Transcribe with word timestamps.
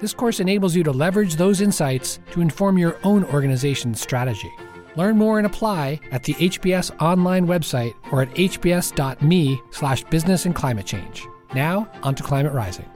This 0.00 0.14
course 0.14 0.40
enables 0.40 0.74
you 0.74 0.82
to 0.84 0.92
leverage 0.92 1.36
those 1.36 1.60
insights 1.60 2.20
to 2.30 2.40
inform 2.40 2.78
your 2.78 2.96
own 3.04 3.22
organization's 3.24 4.00
strategy. 4.00 4.50
Learn 4.96 5.18
more 5.18 5.36
and 5.36 5.46
apply 5.46 6.00
at 6.10 6.22
the 6.24 6.32
HBS 6.34 6.90
online 7.02 7.46
website 7.46 7.92
or 8.10 8.22
at 8.22 8.30
hbs.me 8.30 9.60
slash 9.70 10.02
business 10.04 10.46
and 10.46 10.54
climate 10.54 10.86
change. 10.86 11.26
Now, 11.54 11.86
on 12.02 12.14
to 12.14 12.22
Climate 12.22 12.54
Rising. 12.54 12.86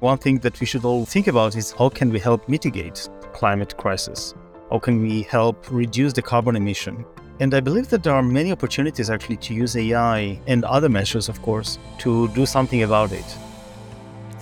One 0.00 0.18
thing 0.18 0.38
that 0.40 0.58
we 0.58 0.66
should 0.66 0.84
all 0.84 1.06
think 1.06 1.28
about 1.28 1.54
is 1.54 1.70
how 1.70 1.90
can 1.90 2.10
we 2.10 2.18
help 2.18 2.48
mitigate 2.48 3.08
the 3.20 3.28
climate 3.28 3.76
crisis? 3.76 4.34
How 4.68 4.80
can 4.80 5.00
we 5.00 5.22
help 5.22 5.70
reduce 5.70 6.12
the 6.12 6.22
carbon 6.22 6.56
emission? 6.56 7.04
And 7.38 7.54
I 7.54 7.60
believe 7.60 7.88
that 7.90 8.02
there 8.02 8.14
are 8.14 8.22
many 8.22 8.50
opportunities 8.50 9.10
actually 9.10 9.36
to 9.36 9.54
use 9.54 9.76
AI 9.76 10.40
and 10.48 10.64
other 10.64 10.88
measures, 10.88 11.28
of 11.28 11.40
course, 11.42 11.78
to 11.98 12.26
do 12.28 12.46
something 12.46 12.82
about 12.82 13.12
it. 13.12 13.24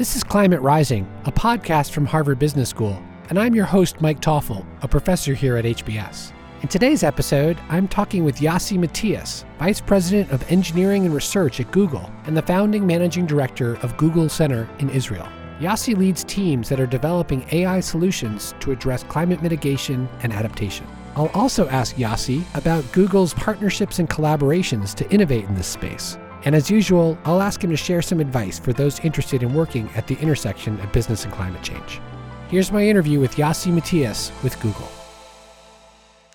This 0.03 0.17
is 0.17 0.25
Climate 0.25 0.61
Rising, 0.63 1.07
a 1.27 1.31
podcast 1.31 1.93
from 1.93 2.07
Harvard 2.07 2.41
Business 2.41 2.69
School, 2.69 3.01
and 3.29 3.39
I'm 3.39 3.55
your 3.55 3.67
host, 3.67 4.01
Mike 4.01 4.19
Toffel, 4.19 4.67
a 4.83 4.89
professor 4.89 5.33
here 5.33 5.57
at 5.57 5.65
HBS. 5.65 6.33
In 6.61 6.67
today's 6.67 7.05
episode, 7.05 7.57
I'm 7.69 7.87
talking 7.87 8.25
with 8.25 8.41
Yossi 8.41 8.77
Matias, 8.77 9.45
Vice 9.61 9.81
President 9.81 10.33
of 10.33 10.43
Engineering 10.51 11.07
and 11.07 11.15
Research 11.15 11.61
at 11.61 11.71
Google 11.71 12.11
and 12.25 12.37
the 12.37 12.43
founding 12.43 12.85
managing 12.85 13.27
director 13.27 13.77
of 13.77 13.97
Google 13.97 14.29
Center 14.29 14.69
in 14.81 14.91
Israel. 14.91 15.29
Yossi 15.61 15.97
leads 15.97 16.25
teams 16.25 16.69
that 16.69 16.81
are 16.81 16.87
developing 16.87 17.47
AI 17.53 17.79
solutions 17.79 18.57
to 18.59 18.73
address 18.73 19.05
climate 19.05 19.41
mitigation 19.41 20.09
and 20.25 20.33
adaptation. 20.33 20.85
I'll 21.15 21.31
also 21.33 21.69
ask 21.69 21.95
Yossi 21.95 22.43
about 22.57 22.91
Google's 22.91 23.35
partnerships 23.35 24.01
and 24.01 24.11
collaborations 24.11 24.97
to 24.97 25.09
innovate 25.13 25.45
in 25.45 25.55
this 25.55 25.69
space. 25.69 26.19
And 26.45 26.55
as 26.55 26.71
usual, 26.71 27.17
I'll 27.25 27.41
ask 27.41 27.63
him 27.63 27.71
to 27.71 27.77
share 27.77 28.03
some 28.03 28.21
advice 28.21 28.59
for 28.59 28.73
those 28.73 29.01
interested 29.01 29.43
in 29.43 29.55
working 29.55 29.89
at 29.95 30.07
the 30.07 30.17
intersection 30.17 30.79
of 30.81 30.93
business 30.93 31.25
and 31.25 31.33
climate 31.33 31.63
change. 31.63 32.01
Here's 32.49 32.73
my 32.73 32.87
interview 32.87 33.21
with 33.21 33.37
Yossi 33.37 33.73
Matias 33.73 34.33
with 34.43 34.61
Google. 34.61 34.91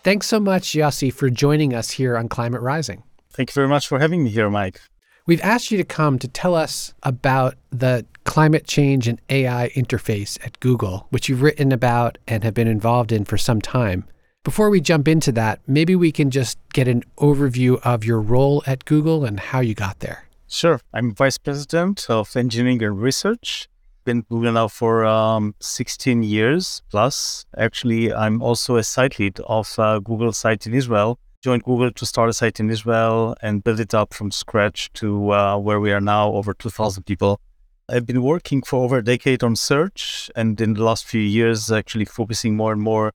Thanks 0.04 0.28
so 0.28 0.40
much, 0.40 0.72
Yossi, 0.72 1.12
for 1.12 1.30
joining 1.30 1.74
us 1.74 1.92
here 1.92 2.16
on 2.16 2.30
Climate 2.30 2.62
Rising. 2.62 3.04
Thank 3.32 3.50
you 3.50 3.54
very 3.54 3.68
much 3.68 3.88
for 3.88 4.00
having 4.00 4.24
me 4.24 4.30
here, 4.30 4.50
Mike. 4.50 4.80
We've 5.26 5.42
asked 5.42 5.72
you 5.72 5.78
to 5.78 5.84
come 5.84 6.18
to 6.20 6.28
tell 6.30 6.56
us 6.56 6.94
about 7.04 7.56
the 7.70 8.06
climate 8.24 8.66
change 8.66 9.10
and 9.10 9.22
AI 9.30 9.70
interface 9.76 10.44
at 10.46 10.60
Google, 10.62 11.08
which 11.10 11.28
you've 11.28 11.42
written 11.42 11.74
about 11.74 12.18
and 12.28 12.46
have 12.46 12.54
been 12.54 12.70
involved 12.70 13.12
in 13.12 13.26
for 13.26 13.38
some 13.38 13.60
time. 13.60 14.06
Before 14.48 14.70
we 14.70 14.80
jump 14.80 15.10
into 15.10 15.34
that, 15.34 15.60
maybe 15.68 15.94
we 15.94 16.10
can 16.10 16.32
just 16.32 16.58
get 16.72 16.88
an 16.88 17.04
overview 17.18 17.82
of 17.84 18.06
your 18.06 18.22
role 18.22 18.64
at 18.66 18.86
Google 18.86 19.26
and 19.26 19.38
how 19.38 19.60
you 19.60 19.74
got 19.74 20.00
there. 20.00 20.30
Sure. 20.48 20.80
I'm 20.94 21.14
Vice 21.14 21.38
President 21.38 22.10
of 22.10 22.34
Engineering 22.34 22.82
and 22.82 22.98
Research. 22.98 23.68
Been 24.06 24.22
Google 24.22 24.54
now 24.54 24.70
for 24.70 25.04
um, 25.04 25.54
16 25.60 26.24
years 26.24 26.82
plus. 26.90 27.46
Actually, 27.58 28.14
I'm 28.14 28.42
also 28.42 28.78
a 28.78 28.86
site 28.86 29.20
lead 29.20 29.38
of 29.42 29.78
uh, 29.78 30.00
Google 30.00 30.32
site 30.32 30.66
in 30.66 30.74
Israel. 30.74 31.20
Joined 31.44 31.66
Google 31.66 31.92
to 31.92 32.06
start 32.06 32.30
a 32.30 32.34
site 32.34 32.62
in 32.62 32.70
Israel 32.70 33.36
and 33.42 33.66
build 33.66 33.82
it 33.82 33.94
up 33.94 34.14
from 34.14 34.32
scratch 34.32 34.94
to 34.94 35.34
uh, 35.34 35.58
where 35.58 35.82
we 35.82 35.92
are 35.92 36.00
now, 36.00 36.32
over 36.32 36.54
2,000 36.54 37.04
people. 37.04 37.42
I've 37.90 38.06
been 38.06 38.24
working 38.24 38.62
for 38.62 38.86
over 38.86 39.00
a 39.00 39.04
decade 39.04 39.44
on 39.44 39.58
search, 39.58 40.32
and 40.38 40.60
in 40.62 40.76
the 40.76 40.86
last 40.86 41.04
few 41.04 41.20
years, 41.20 41.70
actually 41.70 42.06
focusing 42.06 42.56
more 42.56 42.72
and 42.72 42.82
more 42.82 43.12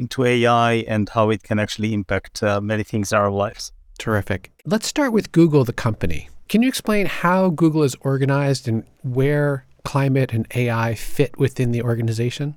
into 0.00 0.24
AI 0.24 0.72
and 0.94 1.08
how 1.08 1.30
it 1.30 1.42
can 1.42 1.58
actually 1.58 1.92
impact 1.92 2.42
uh, 2.42 2.60
many 2.60 2.82
things 2.82 3.12
in 3.12 3.18
our 3.18 3.30
lives. 3.30 3.72
Terrific. 3.98 4.50
Let's 4.64 4.86
start 4.86 5.12
with 5.12 5.30
Google, 5.30 5.64
the 5.64 5.74
company. 5.74 6.28
Can 6.48 6.62
you 6.62 6.68
explain 6.68 7.06
how 7.06 7.50
Google 7.50 7.82
is 7.82 7.94
organized 8.00 8.66
and 8.66 8.84
where 9.02 9.66
climate 9.84 10.32
and 10.32 10.46
AI 10.54 10.94
fit 10.94 11.38
within 11.38 11.70
the 11.70 11.82
organization? 11.82 12.56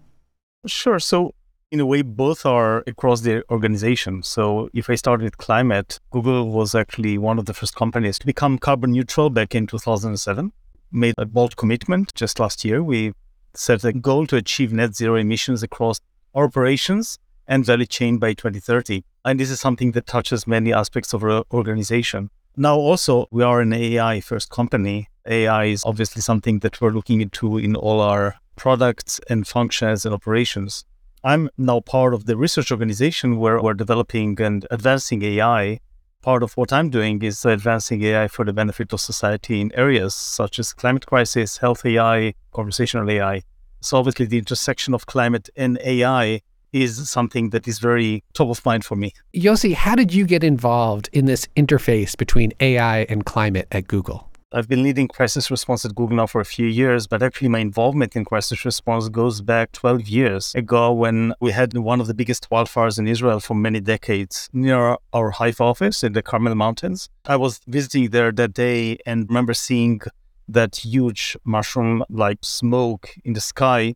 Sure. 0.66 1.00
So, 1.00 1.36
in 1.72 1.80
a 1.80 1.86
way, 1.86 2.02
both 2.02 2.46
are 2.46 2.84
across 2.88 3.22
the 3.22 3.44
organization. 3.52 4.24
So, 4.24 4.70
if 4.74 4.90
I 4.90 4.96
start 4.96 5.22
with 5.22 5.38
climate, 5.38 6.00
Google 6.12 6.50
was 6.50 6.74
actually 6.74 7.18
one 7.18 7.38
of 7.38 7.46
the 7.46 7.54
first 7.54 7.76
companies 7.76 8.18
to 8.20 8.26
become 8.26 8.58
carbon 8.58 8.92
neutral 8.94 9.30
back 9.30 9.54
in 9.54 9.68
2007. 9.68 10.52
Made 10.92 11.16
a 11.18 11.26
bold 11.26 11.58
commitment 11.58 12.14
just 12.16 12.40
last 12.40 12.64
year. 12.64 12.82
We 12.82 13.14
set 13.54 13.84
a 13.84 13.94
goal 13.94 14.26
to 14.28 14.38
achieve 14.38 14.72
net 14.72 14.96
zero 14.96 15.16
emissions 15.16 15.62
across 15.62 16.00
our 16.34 16.46
operations 16.46 17.20
and 17.48 17.66
value 17.66 17.86
chain 17.86 18.18
by 18.18 18.34
2030. 18.34 19.04
And 19.26 19.40
this 19.40 19.50
is 19.50 19.60
something 19.60 19.92
that 19.92 20.08
touches 20.08 20.48
many 20.48 20.74
aspects 20.74 21.14
of 21.14 21.24
our 21.24 21.44
organization. 21.52 22.30
Now, 22.56 22.76
also, 22.76 23.28
we 23.32 23.42
are 23.42 23.62
an 23.62 23.74
AI 23.74 24.22
first 24.22 24.50
company. 24.50 25.10
AI 25.26 25.66
is 25.66 25.84
obviously 25.86 26.22
something 26.22 26.60
that 26.60 26.80
we're 26.80 26.92
looking 26.92 27.22
into 27.22 27.58
in 27.58 27.76
all 27.76 28.00
our 28.00 28.36
products 28.56 29.20
and 29.30 29.48
functions 29.48 30.06
and 30.06 30.14
operations. 30.14 30.86
I'm 31.24 31.50
now 31.58 31.80
part 31.80 32.14
of 32.14 32.26
the 32.26 32.36
research 32.36 32.72
organization 32.72 33.38
where 33.38 33.62
we're 33.62 33.74
developing 33.74 34.40
and 34.42 34.68
advancing 34.70 35.24
AI. 35.24 35.80
Part 36.22 36.44
of 36.44 36.54
what 36.54 36.72
I'm 36.72 36.90
doing 36.90 37.22
is 37.24 37.44
advancing 37.44 38.04
AI 38.04 38.28
for 38.28 38.46
the 38.46 38.54
benefit 38.54 38.94
of 38.94 39.02
society 39.02 39.62
in 39.62 39.74
areas 39.74 40.14
such 40.14 40.60
as 40.60 40.74
climate 40.74 41.06
crisis, 41.06 41.58
health 41.58 41.86
AI, 41.86 42.34
conversational 42.52 43.10
AI. 43.10 43.42
So, 43.82 43.98
obviously, 43.98 44.26
the 44.28 44.38
intersection 44.38 44.94
of 44.94 45.06
climate 45.06 45.50
and 45.56 45.80
AI 45.84 46.42
is 46.74 47.10
something 47.10 47.52
that 47.52 47.68
is 47.68 47.80
very 47.80 48.24
top 48.34 48.50
of 48.50 48.66
mind 48.66 48.84
for 48.84 48.96
me. 48.96 49.14
Yossi, 49.34 49.74
how 49.74 49.96
did 49.96 50.14
you 50.14 50.26
get 50.26 50.44
involved 50.44 51.10
in 51.14 51.26
this 51.26 51.48
interface 51.56 52.18
between 52.18 52.52
AI 52.60 53.00
and 53.04 53.26
climate 53.26 53.68
at 53.72 53.88
Google? 53.88 54.30
I've 54.56 54.68
been 54.68 54.84
leading 54.84 55.08
crisis 55.08 55.50
response 55.50 55.84
at 55.84 55.96
Google 55.96 56.18
now 56.18 56.28
for 56.28 56.40
a 56.40 56.46
few 56.46 56.68
years, 56.68 57.08
but 57.08 57.24
actually 57.24 57.48
my 57.48 57.58
involvement 57.58 58.16
in 58.16 58.24
crisis 58.24 58.64
response 58.64 59.10
goes 59.10 59.42
back 59.42 59.72
12 59.72 60.08
years 60.08 60.54
ago 60.54 60.94
when 60.94 61.34
we 61.40 61.52
had 61.52 61.76
one 61.76 62.00
of 62.00 62.06
the 62.06 62.14
biggest 62.14 62.48
wildfires 62.52 63.00
in 63.00 63.08
Israel 63.08 63.40
for 63.40 63.56
many 63.56 63.80
decades 63.80 64.50
near 64.54 64.98
our 65.12 65.32
Haifa 65.32 65.64
office 65.64 66.04
in 66.04 66.14
the 66.14 66.22
Carmel 66.22 66.54
Mountains. 66.54 67.10
I 67.26 67.36
was 67.36 67.62
visiting 67.66 68.12
there 68.12 68.32
that 68.32 68.54
day 68.54 69.00
and 69.08 69.28
remember 69.28 69.56
seeing 69.56 70.02
that 70.48 70.76
huge 70.76 71.36
mushroom 71.44 72.04
like 72.10 72.38
smoke 72.44 73.10
in 73.24 73.34
the 73.34 73.42
sky 73.42 73.96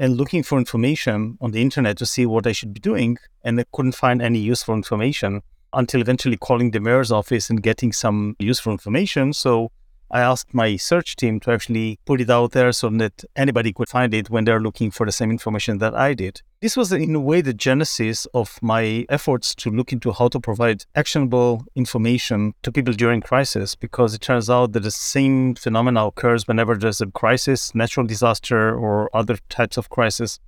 and 0.00 0.16
looking 0.16 0.42
for 0.42 0.58
information 0.58 1.36
on 1.42 1.50
the 1.50 1.60
internet 1.60 1.98
to 1.98 2.06
see 2.06 2.24
what 2.24 2.46
I 2.46 2.52
should 2.52 2.72
be 2.72 2.80
doing. 2.80 3.18
And 3.44 3.60
I 3.60 3.64
couldn't 3.70 3.92
find 3.92 4.22
any 4.22 4.38
useful 4.38 4.74
information 4.74 5.42
until 5.74 6.00
eventually 6.00 6.38
calling 6.38 6.70
the 6.70 6.80
mayor's 6.80 7.12
office 7.12 7.50
and 7.50 7.62
getting 7.62 7.92
some 7.92 8.34
useful 8.38 8.72
information. 8.72 9.34
So 9.34 9.70
I 10.12 10.22
asked 10.22 10.52
my 10.52 10.76
search 10.76 11.14
team 11.14 11.38
to 11.40 11.52
actually 11.52 12.00
put 12.04 12.20
it 12.20 12.30
out 12.30 12.50
there 12.50 12.72
so 12.72 12.90
that 12.90 13.24
anybody 13.36 13.72
could 13.72 13.88
find 13.88 14.12
it 14.12 14.28
when 14.28 14.44
they're 14.44 14.60
looking 14.60 14.90
for 14.90 15.06
the 15.06 15.12
same 15.12 15.30
information 15.30 15.78
that 15.78 15.94
I 15.94 16.14
did. 16.14 16.42
This 16.60 16.76
was, 16.76 16.90
in 16.90 17.14
a 17.14 17.20
way, 17.20 17.40
the 17.42 17.54
genesis 17.54 18.26
of 18.34 18.58
my 18.60 19.06
efforts 19.08 19.54
to 19.54 19.70
look 19.70 19.92
into 19.92 20.10
how 20.10 20.26
to 20.28 20.40
provide 20.40 20.84
actionable 20.96 21.64
information 21.76 22.54
to 22.64 22.72
people 22.72 22.92
during 22.92 23.20
crisis, 23.20 23.76
because 23.76 24.12
it 24.12 24.20
turns 24.20 24.50
out 24.50 24.72
that 24.72 24.82
the 24.82 24.90
same 24.90 25.54
phenomena 25.54 26.06
occurs 26.06 26.48
whenever 26.48 26.74
there's 26.74 27.00
a 27.00 27.06
crisis, 27.06 27.72
natural 27.72 28.04
disaster, 28.04 28.76
or 28.76 29.08
other 29.14 29.38
types 29.48 29.76
of 29.76 29.90
crisis. 29.90 30.40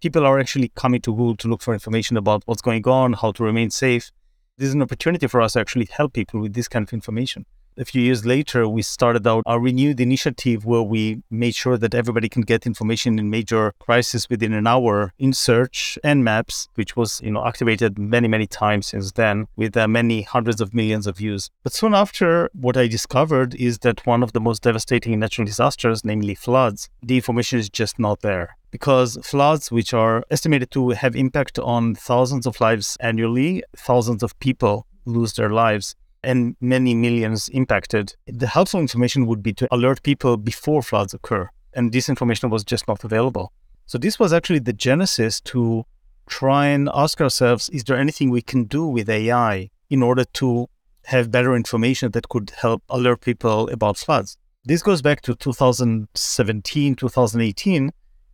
People 0.00 0.24
are 0.24 0.38
actually 0.38 0.70
coming 0.76 1.00
to 1.00 1.10
Google 1.10 1.36
to 1.38 1.48
look 1.48 1.62
for 1.62 1.74
information 1.74 2.16
about 2.16 2.44
what's 2.46 2.62
going 2.62 2.86
on, 2.86 3.14
how 3.14 3.32
to 3.32 3.42
remain 3.42 3.70
safe. 3.70 4.12
This 4.58 4.68
is 4.68 4.74
an 4.74 4.82
opportunity 4.82 5.26
for 5.26 5.40
us 5.40 5.54
to 5.54 5.60
actually 5.60 5.88
help 5.90 6.12
people 6.12 6.40
with 6.40 6.54
this 6.54 6.68
kind 6.68 6.86
of 6.86 6.92
information 6.92 7.46
a 7.78 7.84
few 7.84 8.02
years 8.02 8.26
later, 8.26 8.68
we 8.68 8.82
started 8.82 9.26
out 9.26 9.44
a 9.46 9.58
renewed 9.58 10.00
initiative 10.00 10.64
where 10.64 10.82
we 10.82 11.22
made 11.30 11.54
sure 11.54 11.78
that 11.78 11.94
everybody 11.94 12.28
can 12.28 12.42
get 12.42 12.66
information 12.66 13.18
in 13.18 13.30
major 13.30 13.72
crisis 13.78 14.28
within 14.28 14.52
an 14.52 14.66
hour 14.66 15.12
in 15.18 15.32
search 15.32 15.98
and 16.02 16.24
maps, 16.24 16.68
which 16.74 16.96
was 16.96 17.20
you 17.22 17.30
know 17.30 17.46
activated 17.46 17.98
many 17.98 18.28
many 18.28 18.46
times 18.46 18.88
since 18.88 19.12
then 19.12 19.46
with 19.56 19.76
uh, 19.76 19.86
many 19.86 20.22
hundreds 20.22 20.60
of 20.60 20.74
millions 20.74 21.06
of 21.06 21.18
views. 21.18 21.50
But 21.62 21.72
soon 21.72 21.94
after, 21.94 22.50
what 22.52 22.76
I 22.76 22.88
discovered 22.88 23.54
is 23.54 23.78
that 23.78 24.04
one 24.06 24.22
of 24.22 24.32
the 24.32 24.40
most 24.40 24.62
devastating 24.62 25.18
natural 25.18 25.46
disasters, 25.46 26.04
namely 26.04 26.34
floods, 26.34 26.88
the 27.02 27.16
information 27.16 27.58
is 27.58 27.70
just 27.70 27.98
not 27.98 28.22
there 28.22 28.56
because 28.70 29.18
floods, 29.22 29.70
which 29.70 29.94
are 29.94 30.24
estimated 30.30 30.70
to 30.72 30.90
have 30.90 31.16
impact 31.16 31.58
on 31.58 31.94
thousands 31.94 32.46
of 32.46 32.60
lives 32.60 32.96
annually, 33.00 33.62
thousands 33.76 34.22
of 34.22 34.38
people 34.40 34.86
lose 35.06 35.32
their 35.34 35.48
lives 35.48 35.94
and 36.22 36.56
many 36.60 36.94
millions 36.94 37.48
impacted. 37.48 38.14
The 38.26 38.46
helpful 38.46 38.80
information 38.80 39.26
would 39.26 39.42
be 39.42 39.52
to 39.54 39.68
alert 39.70 40.02
people 40.02 40.36
before 40.36 40.82
floods 40.82 41.14
occur. 41.14 41.48
And 41.72 41.92
this 41.92 42.08
information 42.08 42.50
was 42.50 42.64
just 42.64 42.88
not 42.88 43.04
available. 43.04 43.52
So 43.86 43.98
this 43.98 44.18
was 44.18 44.32
actually 44.32 44.58
the 44.60 44.72
genesis 44.72 45.40
to 45.42 45.84
try 46.28 46.66
and 46.66 46.90
ask 46.92 47.20
ourselves 47.20 47.68
is 47.70 47.84
there 47.84 47.96
anything 47.96 48.30
we 48.30 48.42
can 48.42 48.64
do 48.64 48.86
with 48.86 49.08
AI 49.08 49.70
in 49.88 50.02
order 50.02 50.24
to 50.24 50.68
have 51.06 51.30
better 51.30 51.56
information 51.56 52.10
that 52.10 52.28
could 52.28 52.50
help 52.50 52.82
alert 52.90 53.22
people 53.22 53.68
about 53.70 53.96
floods? 53.96 54.36
This 54.64 54.82
goes 54.82 55.00
back 55.00 55.22
to 55.22 55.34
2017, 55.34 56.94
2018. 56.96 57.90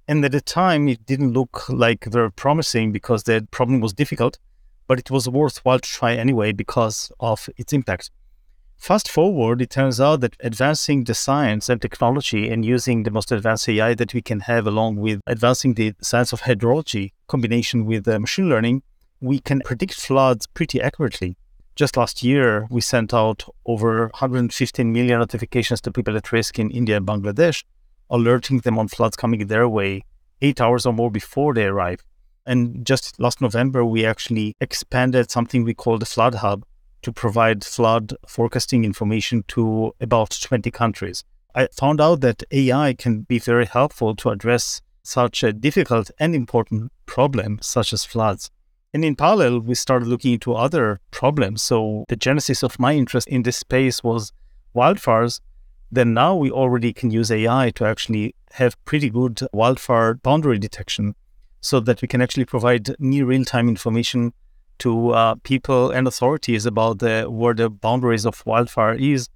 And 0.08 0.24
at 0.24 0.32
the 0.32 0.40
time, 0.40 0.88
it 0.88 1.06
didn't 1.06 1.32
look 1.32 1.68
like 1.68 2.04
very 2.04 2.32
promising 2.32 2.92
because 2.92 3.22
the 3.22 3.46
problem 3.50 3.80
was 3.80 3.92
difficult, 3.92 4.38
but 4.86 4.98
it 4.98 5.10
was 5.10 5.28
worthwhile 5.28 5.78
to 5.78 5.88
try 5.88 6.14
anyway 6.14 6.52
because 6.52 7.10
of 7.20 7.48
its 7.56 7.72
impact. 7.72 8.10
Fast 8.76 9.08
forward, 9.08 9.62
it 9.62 9.70
turns 9.70 10.00
out 10.00 10.20
that 10.20 10.36
advancing 10.40 11.04
the 11.04 11.14
science 11.14 11.68
and 11.68 11.80
technology 11.80 12.50
and 12.50 12.64
using 12.64 13.04
the 13.04 13.10
most 13.10 13.32
advanced 13.32 13.68
AI 13.68 13.94
that 13.94 14.12
we 14.12 14.20
can 14.20 14.40
have, 14.40 14.66
along 14.66 14.96
with 14.96 15.20
advancing 15.26 15.74
the 15.74 15.94
science 16.02 16.32
of 16.32 16.42
hydrology, 16.42 17.12
combination 17.26 17.86
with 17.86 18.06
uh, 18.06 18.18
machine 18.18 18.48
learning, 18.48 18.82
we 19.20 19.38
can 19.38 19.60
predict 19.64 19.94
floods 19.94 20.46
pretty 20.46 20.82
accurately. 20.82 21.36
Just 21.76 21.96
last 21.96 22.22
year, 22.22 22.66
we 22.70 22.80
sent 22.80 23.14
out 23.14 23.44
over 23.64 24.08
115 24.08 24.92
million 24.92 25.18
notifications 25.18 25.80
to 25.80 25.90
people 25.90 26.16
at 26.16 26.30
risk 26.30 26.58
in 26.58 26.70
India 26.70 26.98
and 26.98 27.06
Bangladesh, 27.06 27.64
alerting 28.10 28.58
them 28.60 28.78
on 28.78 28.88
floods 28.88 29.16
coming 29.16 29.46
their 29.46 29.68
way 29.68 30.02
eight 30.42 30.60
hours 30.60 30.84
or 30.84 30.92
more 30.92 31.10
before 31.10 31.54
they 31.54 31.64
arrive. 31.64 32.04
And 32.46 32.86
just 32.86 33.18
last 33.18 33.40
November, 33.40 33.84
we 33.84 34.04
actually 34.04 34.54
expanded 34.60 35.30
something 35.30 35.64
we 35.64 35.74
call 35.74 35.98
the 35.98 36.06
Flood 36.06 36.36
Hub, 36.36 36.64
to 37.04 37.12
provide 37.12 37.62
flood 37.62 38.14
forecasting 38.26 38.82
information 38.82 39.44
to 39.46 39.94
about 40.00 40.30
20 40.40 40.70
countries. 40.70 41.22
I 41.54 41.68
found 41.70 42.00
out 42.00 42.22
that 42.22 42.42
AI 42.50 42.94
can 42.94 43.20
be 43.20 43.38
very 43.38 43.66
helpful 43.66 44.16
to 44.16 44.30
address 44.30 44.80
such 45.02 45.42
a 45.42 45.52
difficult 45.52 46.10
and 46.18 46.34
important 46.34 46.90
problem, 47.04 47.58
such 47.60 47.92
as 47.92 48.06
floods. 48.06 48.50
And 48.94 49.04
in 49.04 49.16
parallel, 49.16 49.60
we 49.60 49.74
started 49.74 50.08
looking 50.08 50.32
into 50.32 50.54
other 50.54 51.00
problems. 51.10 51.62
So 51.62 52.06
the 52.08 52.16
genesis 52.16 52.62
of 52.62 52.78
my 52.78 52.94
interest 52.94 53.28
in 53.28 53.42
this 53.42 53.58
space 53.58 54.02
was 54.02 54.32
wildfires. 54.74 55.40
Then 55.92 56.14
now 56.14 56.34
we 56.34 56.50
already 56.50 56.94
can 56.94 57.10
use 57.10 57.30
AI 57.30 57.70
to 57.74 57.84
actually 57.84 58.34
have 58.52 58.82
pretty 58.86 59.10
good 59.10 59.42
wildfire 59.52 60.14
boundary 60.14 60.58
detection 60.58 61.14
so 61.64 61.80
that 61.80 62.02
we 62.02 62.06
can 62.06 62.20
actually 62.20 62.44
provide 62.44 62.94
near 62.98 63.24
real 63.24 63.44
time 63.44 63.70
information 63.70 64.34
to 64.78 65.10
uh, 65.12 65.34
people 65.44 65.90
and 65.90 66.06
authorities 66.06 66.66
about 66.66 66.98
the, 66.98 67.24
where 67.24 67.54
the 67.54 67.70
boundaries 67.70 68.26
of 68.26 68.44
wildfire 68.44 68.92
is 68.92 69.30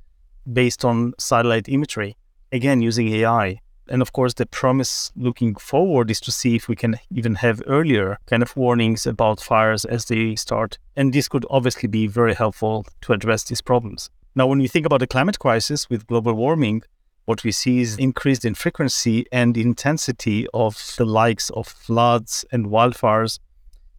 based 0.52 0.84
on 0.84 1.14
satellite 1.19 1.70
imagery, 1.70 2.19
again, 2.52 2.82
using 2.82 3.08
AI. 3.08 3.60
And 3.88 4.02
of 4.02 4.12
course, 4.12 4.34
the 4.34 4.44
promise 4.44 5.10
looking 5.16 5.54
forward 5.54 6.10
is 6.10 6.20
to 6.20 6.30
see 6.30 6.54
if 6.54 6.69
we 6.69 6.76
can 6.76 6.96
even 7.10 7.36
have 7.36 7.62
earlier 7.66 8.19
kind 8.26 8.42
of 8.42 8.54
warnings 8.54 9.06
about 9.06 9.40
fires 9.40 9.86
as 9.86 10.04
they 10.04 10.36
start. 10.36 10.76
And 10.96 11.14
this 11.14 11.28
could 11.28 11.46
obviously 11.48 11.88
be 11.88 12.06
very 12.06 12.34
helpful 12.34 12.84
to 13.02 13.14
address 13.14 13.44
these 13.44 13.62
problems. 13.62 14.10
Now, 14.34 14.46
when 14.46 14.58
we 14.58 14.69
think 14.69 14.84
about 14.84 15.00
the 15.00 15.06
climate 15.06 15.38
crisis 15.38 15.88
with 15.88 16.06
global 16.06 16.34
warming, 16.34 16.82
what 17.28 17.44
we 17.44 17.52
see 17.52 17.80
is 17.80 17.98
increased 17.98 18.46
in 18.46 18.54
frequency 18.54 19.26
and 19.30 19.54
intensity 19.54 20.46
of 20.54 20.94
the 20.96 21.04
likes 21.04 21.50
of 21.50 21.69
floods 21.69 22.42
and 22.50 22.69
wildfires. 22.69 23.38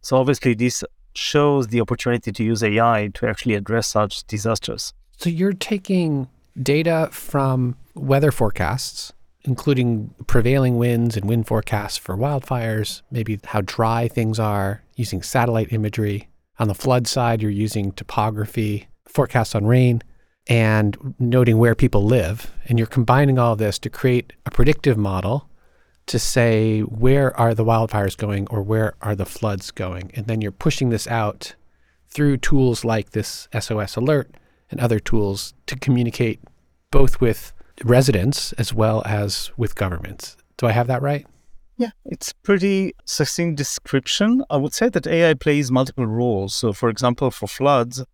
So 0.02 0.16
obviously, 0.16 0.54
this 0.54 0.82
shows 1.14 1.68
the 1.68 1.80
opportunity 1.80 2.32
to 2.32 2.42
use 2.42 2.64
AI 2.64 3.08
to 3.14 3.28
actually 3.28 3.54
address 3.54 3.86
such 3.86 4.24
disasters. 4.24 4.92
So 5.16 5.30
you're 5.30 5.52
taking 5.52 6.28
data 6.60 7.08
from 7.12 7.76
weather 7.94 8.32
forecasts, 8.32 9.12
including 9.42 10.12
prevailing 10.26 10.76
winds 10.76 11.16
and 11.16 11.28
wind 11.28 11.46
forecasts 11.46 11.98
for 11.98 12.16
wildfires, 12.16 13.02
maybe 13.12 13.38
how 13.44 13.60
dry 13.60 14.08
things 14.08 14.40
are, 14.40 14.82
using 14.96 15.22
satellite 15.22 15.72
imagery. 15.72 16.28
On 16.58 16.66
the 16.66 16.74
flood 16.74 17.06
side, 17.06 17.42
you're 17.42 17.50
using 17.52 17.92
topography, 17.92 18.88
forecasts 19.06 19.54
on 19.54 19.66
rain, 19.66 20.02
and 20.50 21.14
noting 21.20 21.56
where 21.58 21.76
people 21.76 22.02
live. 22.02 22.52
And 22.66 22.76
you're 22.76 22.86
combining 22.88 23.38
all 23.38 23.56
this 23.56 23.78
to 23.78 23.88
create 23.88 24.34
a 24.44 24.50
predictive 24.50 24.98
model 24.98 25.48
to 26.06 26.18
say 26.18 26.80
where 26.80 27.34
are 27.38 27.54
the 27.54 27.64
wildfires 27.64 28.16
going 28.16 28.48
or 28.50 28.60
where 28.60 28.94
are 29.00 29.14
the 29.14 29.24
floods 29.24 29.70
going. 29.70 30.10
And 30.14 30.26
then 30.26 30.40
you're 30.40 30.50
pushing 30.50 30.90
this 30.90 31.06
out 31.06 31.54
through 32.08 32.38
tools 32.38 32.84
like 32.84 33.10
this 33.10 33.48
SOS 33.58 33.94
alert 33.94 34.34
and 34.70 34.80
other 34.80 34.98
tools 34.98 35.54
to 35.66 35.76
communicate 35.76 36.40
both 36.90 37.20
with 37.20 37.52
residents 37.84 38.52
as 38.54 38.74
well 38.74 39.04
as 39.06 39.52
with 39.56 39.76
governments. 39.76 40.36
Do 40.56 40.66
I 40.66 40.72
have 40.72 40.88
that 40.88 41.00
right? 41.00 41.26
Yeah, 41.76 41.90
it's 42.04 42.32
pretty 42.32 42.94
succinct 43.04 43.56
description. 43.56 44.42
I 44.50 44.56
would 44.56 44.74
say 44.74 44.88
that 44.88 45.06
AI 45.06 45.34
plays 45.34 45.70
multiple 45.70 46.06
roles. 46.06 46.54
So, 46.54 46.72
for 46.72 46.88
example, 46.88 47.30
for 47.30 47.46
floods, 47.46 48.04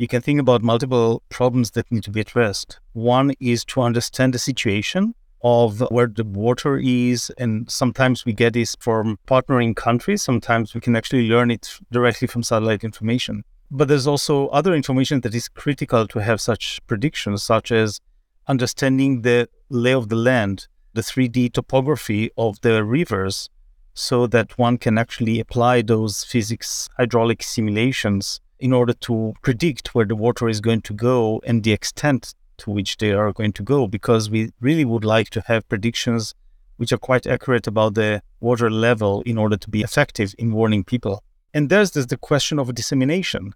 you 0.00 0.08
can 0.08 0.22
think 0.22 0.40
about 0.40 0.62
multiple 0.62 1.22
problems 1.28 1.72
that 1.72 1.92
need 1.92 2.02
to 2.02 2.10
be 2.10 2.22
addressed. 2.22 2.80
One 2.94 3.34
is 3.38 3.66
to 3.66 3.82
understand 3.82 4.32
the 4.32 4.38
situation 4.38 5.14
of 5.42 5.84
where 5.90 6.06
the 6.06 6.24
water 6.24 6.78
is. 6.78 7.30
And 7.36 7.70
sometimes 7.70 8.24
we 8.24 8.32
get 8.32 8.54
this 8.54 8.74
from 8.80 9.18
partnering 9.28 9.76
countries. 9.76 10.22
Sometimes 10.22 10.74
we 10.74 10.80
can 10.80 10.96
actually 10.96 11.28
learn 11.28 11.50
it 11.50 11.78
directly 11.92 12.26
from 12.26 12.42
satellite 12.42 12.82
information. 12.82 13.44
But 13.70 13.88
there's 13.88 14.06
also 14.06 14.48
other 14.48 14.72
information 14.74 15.20
that 15.20 15.34
is 15.34 15.48
critical 15.48 16.06
to 16.06 16.20
have 16.20 16.40
such 16.40 16.80
predictions, 16.86 17.42
such 17.42 17.70
as 17.70 18.00
understanding 18.48 19.20
the 19.20 19.50
lay 19.68 19.92
of 19.92 20.08
the 20.08 20.16
land, 20.16 20.66
the 20.94 21.02
3D 21.02 21.52
topography 21.52 22.30
of 22.38 22.58
the 22.62 22.82
rivers, 22.82 23.50
so 23.92 24.26
that 24.28 24.56
one 24.56 24.78
can 24.78 24.96
actually 24.96 25.40
apply 25.40 25.82
those 25.82 26.24
physics 26.24 26.88
hydraulic 26.96 27.42
simulations 27.42 28.40
in 28.60 28.72
order 28.72 28.92
to 28.92 29.34
predict 29.42 29.94
where 29.94 30.04
the 30.04 30.14
water 30.14 30.48
is 30.48 30.60
going 30.60 30.82
to 30.82 30.94
go 30.94 31.40
and 31.44 31.64
the 31.64 31.72
extent 31.72 32.34
to 32.58 32.70
which 32.70 32.98
they 32.98 33.12
are 33.12 33.32
going 33.32 33.52
to 33.54 33.62
go 33.62 33.86
because 33.86 34.30
we 34.30 34.52
really 34.60 34.84
would 34.84 35.04
like 35.04 35.30
to 35.30 35.42
have 35.46 35.68
predictions 35.68 36.34
which 36.76 36.92
are 36.92 36.98
quite 36.98 37.26
accurate 37.26 37.66
about 37.66 37.94
the 37.94 38.22
water 38.40 38.70
level 38.70 39.22
in 39.26 39.36
order 39.36 39.56
to 39.56 39.68
be 39.68 39.82
effective 39.82 40.34
in 40.38 40.52
warning 40.52 40.84
people. 40.84 41.22
And 41.52 41.68
there's 41.68 41.90
this, 41.90 42.06
the 42.06 42.16
question 42.16 42.58
of 42.58 42.74
dissemination, 42.74 43.52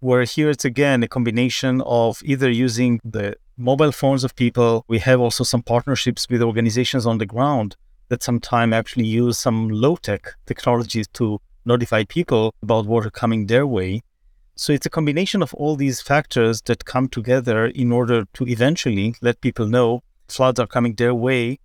where 0.00 0.24
here 0.24 0.50
it's 0.50 0.64
again 0.64 1.02
a 1.02 1.08
combination 1.08 1.80
of 1.82 2.20
either 2.24 2.50
using 2.50 3.00
the 3.04 3.36
mobile 3.56 3.92
phones 3.92 4.24
of 4.24 4.34
people. 4.36 4.84
We 4.88 4.98
have 4.98 5.20
also 5.20 5.44
some 5.44 5.62
partnerships 5.62 6.26
with 6.28 6.42
organizations 6.42 7.06
on 7.06 7.18
the 7.18 7.26
ground 7.26 7.76
that 8.08 8.22
sometimes 8.22 8.74
actually 8.74 9.06
use 9.06 9.38
some 9.38 9.68
low 9.68 9.96
tech 9.96 10.34
technologies 10.46 11.06
to 11.14 11.40
notify 11.64 12.04
people 12.04 12.54
about 12.62 12.86
water 12.86 13.10
coming 13.10 13.46
their 13.46 13.66
way. 13.66 14.02
So 14.60 14.72
it's 14.72 14.86
a 14.86 14.90
combination 14.90 15.40
of 15.40 15.54
all 15.54 15.76
these 15.76 16.00
factors 16.00 16.60
that 16.62 16.84
come 16.84 17.06
together 17.06 17.66
in 17.66 17.92
order 17.92 18.24
to 18.34 18.44
eventually 18.48 19.14
let 19.22 19.40
people 19.40 19.66
know 19.66 20.02
floods 20.28 20.58
are 20.58 20.66
coming 20.66 20.94
their 20.94 21.14
way. 21.14 21.60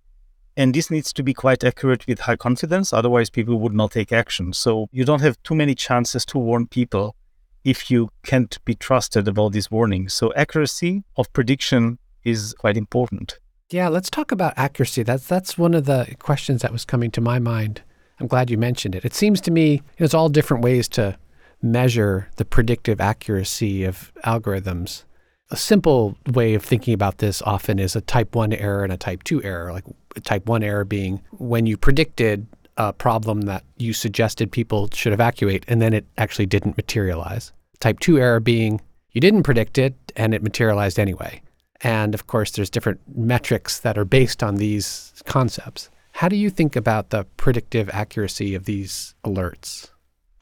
And 0.56 0.72
this 0.72 0.92
needs 0.92 1.12
to 1.14 1.24
be 1.24 1.34
quite 1.34 1.64
accurate 1.64 2.06
with 2.06 2.20
high 2.20 2.36
confidence, 2.36 2.92
otherwise, 2.92 3.30
people 3.30 3.58
would 3.58 3.74
not 3.74 3.90
take 3.90 4.12
action. 4.12 4.52
So 4.52 4.86
you 4.92 5.04
don't 5.04 5.22
have 5.22 5.42
too 5.42 5.56
many 5.56 5.74
chances 5.74 6.24
to 6.26 6.38
warn 6.38 6.68
people 6.68 7.16
if 7.64 7.90
you 7.90 8.10
can't 8.22 8.64
be 8.64 8.76
trusted 8.76 9.26
about 9.26 9.50
these 9.50 9.72
warnings. 9.72 10.14
So 10.14 10.32
accuracy 10.36 11.02
of 11.16 11.32
prediction 11.32 11.98
is 12.22 12.54
quite 12.54 12.76
important. 12.76 13.40
Yeah, 13.70 13.88
let's 13.88 14.08
talk 14.08 14.30
about 14.30 14.54
accuracy. 14.56 15.02
That's 15.02 15.26
that's 15.26 15.58
one 15.58 15.74
of 15.74 15.86
the 15.86 16.14
questions 16.20 16.62
that 16.62 16.70
was 16.70 16.84
coming 16.84 17.10
to 17.10 17.20
my 17.20 17.40
mind. 17.40 17.82
I'm 18.20 18.28
glad 18.28 18.50
you 18.50 18.58
mentioned 18.58 18.94
it. 18.94 19.04
It 19.04 19.14
seems 19.14 19.40
to 19.40 19.50
me 19.50 19.82
there's 19.96 20.14
all 20.14 20.28
different 20.28 20.62
ways 20.62 20.88
to 20.90 21.18
measure 21.64 22.28
the 22.36 22.44
predictive 22.44 23.00
accuracy 23.00 23.84
of 23.84 24.12
algorithms. 24.24 25.04
A 25.50 25.56
simple 25.56 26.16
way 26.32 26.54
of 26.54 26.62
thinking 26.62 26.94
about 26.94 27.18
this 27.18 27.40
often 27.42 27.78
is 27.78 27.96
a 27.96 28.00
type 28.00 28.34
1 28.34 28.52
error 28.52 28.84
and 28.84 28.92
a 28.92 28.96
type 28.96 29.22
2 29.24 29.42
error. 29.42 29.72
Like 29.72 29.84
type 30.22 30.46
1 30.46 30.62
error 30.62 30.84
being 30.84 31.22
when 31.32 31.66
you 31.66 31.76
predicted 31.76 32.46
a 32.76 32.92
problem 32.92 33.42
that 33.42 33.64
you 33.78 33.92
suggested 33.92 34.52
people 34.52 34.90
should 34.92 35.12
evacuate 35.12 35.64
and 35.66 35.80
then 35.80 35.94
it 35.94 36.06
actually 36.18 36.46
didn't 36.46 36.76
materialize. 36.76 37.52
Type 37.80 37.98
2 38.00 38.18
error 38.18 38.40
being 38.40 38.80
you 39.12 39.20
didn't 39.20 39.44
predict 39.44 39.78
it 39.78 39.94
and 40.16 40.34
it 40.34 40.42
materialized 40.42 40.98
anyway. 40.98 41.40
And 41.80 42.14
of 42.14 42.26
course, 42.26 42.50
there's 42.50 42.70
different 42.70 43.00
metrics 43.14 43.80
that 43.80 43.96
are 43.96 44.04
based 44.04 44.42
on 44.42 44.56
these 44.56 45.12
concepts. 45.24 45.88
How 46.12 46.28
do 46.28 46.36
you 46.36 46.50
think 46.50 46.76
about 46.76 47.10
the 47.10 47.24
predictive 47.36 47.88
accuracy 47.92 48.54
of 48.54 48.64
these 48.64 49.14
alerts? 49.24 49.90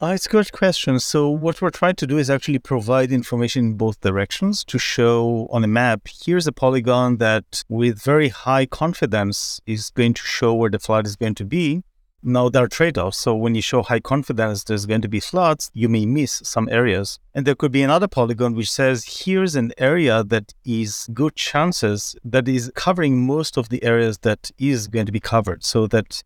Uh, 0.03 0.07
it's 0.07 0.25
a 0.25 0.29
good 0.29 0.51
question. 0.51 0.99
So, 0.99 1.29
what 1.29 1.61
we're 1.61 1.69
trying 1.69 1.95
to 1.95 2.05
do 2.05 2.17
is 2.17 2.29
actually 2.29 2.59
provide 2.59 3.09
information 3.09 3.67
in 3.67 3.73
both 3.75 4.01
directions 4.01 4.65
to 4.65 4.77
show 4.77 5.47
on 5.49 5.63
a 5.63 5.67
map 5.67 6.09
here's 6.25 6.45
a 6.45 6.51
polygon 6.51 7.19
that, 7.19 7.63
with 7.69 8.01
very 8.01 8.27
high 8.27 8.65
confidence, 8.65 9.61
is 9.65 9.91
going 9.91 10.13
to 10.15 10.21
show 10.21 10.53
where 10.55 10.69
the 10.69 10.77
flood 10.77 11.05
is 11.05 11.15
going 11.15 11.35
to 11.35 11.45
be. 11.45 11.83
Now, 12.21 12.49
there 12.49 12.65
are 12.65 12.67
trade 12.67 12.97
offs. 12.97 13.17
So, 13.17 13.33
when 13.33 13.55
you 13.55 13.61
show 13.61 13.81
high 13.81 14.01
confidence 14.01 14.65
there's 14.65 14.85
going 14.85 15.03
to 15.03 15.07
be 15.07 15.21
floods, 15.21 15.71
you 15.73 15.87
may 15.87 16.05
miss 16.05 16.41
some 16.43 16.67
areas. 16.69 17.17
And 17.33 17.45
there 17.45 17.55
could 17.55 17.71
be 17.71 17.81
another 17.81 18.09
polygon 18.09 18.55
which 18.55 18.69
says 18.69 19.21
here's 19.23 19.55
an 19.55 19.71
area 19.77 20.21
that 20.25 20.53
is 20.65 21.07
good 21.13 21.37
chances 21.37 22.13
that 22.25 22.49
is 22.49 22.69
covering 22.75 23.25
most 23.25 23.55
of 23.55 23.69
the 23.69 23.81
areas 23.85 24.17
that 24.23 24.51
is 24.57 24.89
going 24.89 25.05
to 25.05 25.13
be 25.13 25.21
covered. 25.21 25.63
So 25.63 25.87
that 25.87 26.23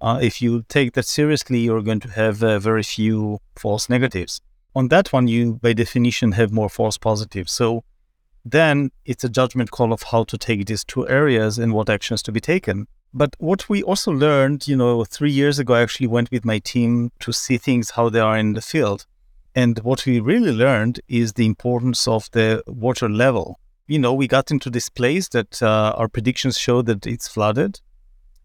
uh, 0.00 0.18
if 0.22 0.40
you 0.40 0.64
take 0.68 0.92
that 0.92 1.06
seriously, 1.06 1.58
you're 1.60 1.82
going 1.82 2.00
to 2.00 2.10
have 2.10 2.42
uh, 2.42 2.58
very 2.58 2.82
few 2.82 3.40
false 3.56 3.88
negatives. 3.88 4.40
On 4.74 4.88
that 4.88 5.12
one, 5.12 5.28
you 5.28 5.54
by 5.54 5.72
definition 5.72 6.32
have 6.32 6.52
more 6.52 6.68
false 6.68 6.96
positives. 6.98 7.52
So 7.52 7.84
then 8.44 8.90
it's 9.04 9.24
a 9.24 9.28
judgment 9.28 9.70
call 9.70 9.92
of 9.92 10.02
how 10.04 10.24
to 10.24 10.38
take 10.38 10.66
these 10.66 10.84
two 10.84 11.08
areas 11.08 11.58
and 11.58 11.72
what 11.72 11.90
actions 11.90 12.22
to 12.22 12.32
be 12.32 12.40
taken. 12.40 12.86
But 13.12 13.34
what 13.38 13.68
we 13.68 13.82
also 13.82 14.12
learned, 14.12 14.68
you 14.68 14.76
know, 14.76 15.04
three 15.04 15.30
years 15.30 15.58
ago, 15.58 15.74
I 15.74 15.82
actually 15.82 16.06
went 16.06 16.30
with 16.30 16.44
my 16.44 16.58
team 16.58 17.10
to 17.20 17.32
see 17.32 17.56
things 17.56 17.90
how 17.90 18.10
they 18.10 18.20
are 18.20 18.36
in 18.36 18.52
the 18.52 18.60
field. 18.60 19.06
And 19.54 19.78
what 19.80 20.04
we 20.06 20.20
really 20.20 20.52
learned 20.52 21.00
is 21.08 21.32
the 21.32 21.46
importance 21.46 22.06
of 22.06 22.30
the 22.32 22.62
water 22.66 23.08
level. 23.08 23.58
You 23.86 23.98
know, 23.98 24.12
we 24.12 24.28
got 24.28 24.50
into 24.50 24.70
this 24.70 24.88
place 24.90 25.28
that 25.30 25.62
uh, 25.62 25.94
our 25.96 26.08
predictions 26.08 26.58
show 26.58 26.82
that 26.82 27.06
it's 27.06 27.26
flooded. 27.26 27.80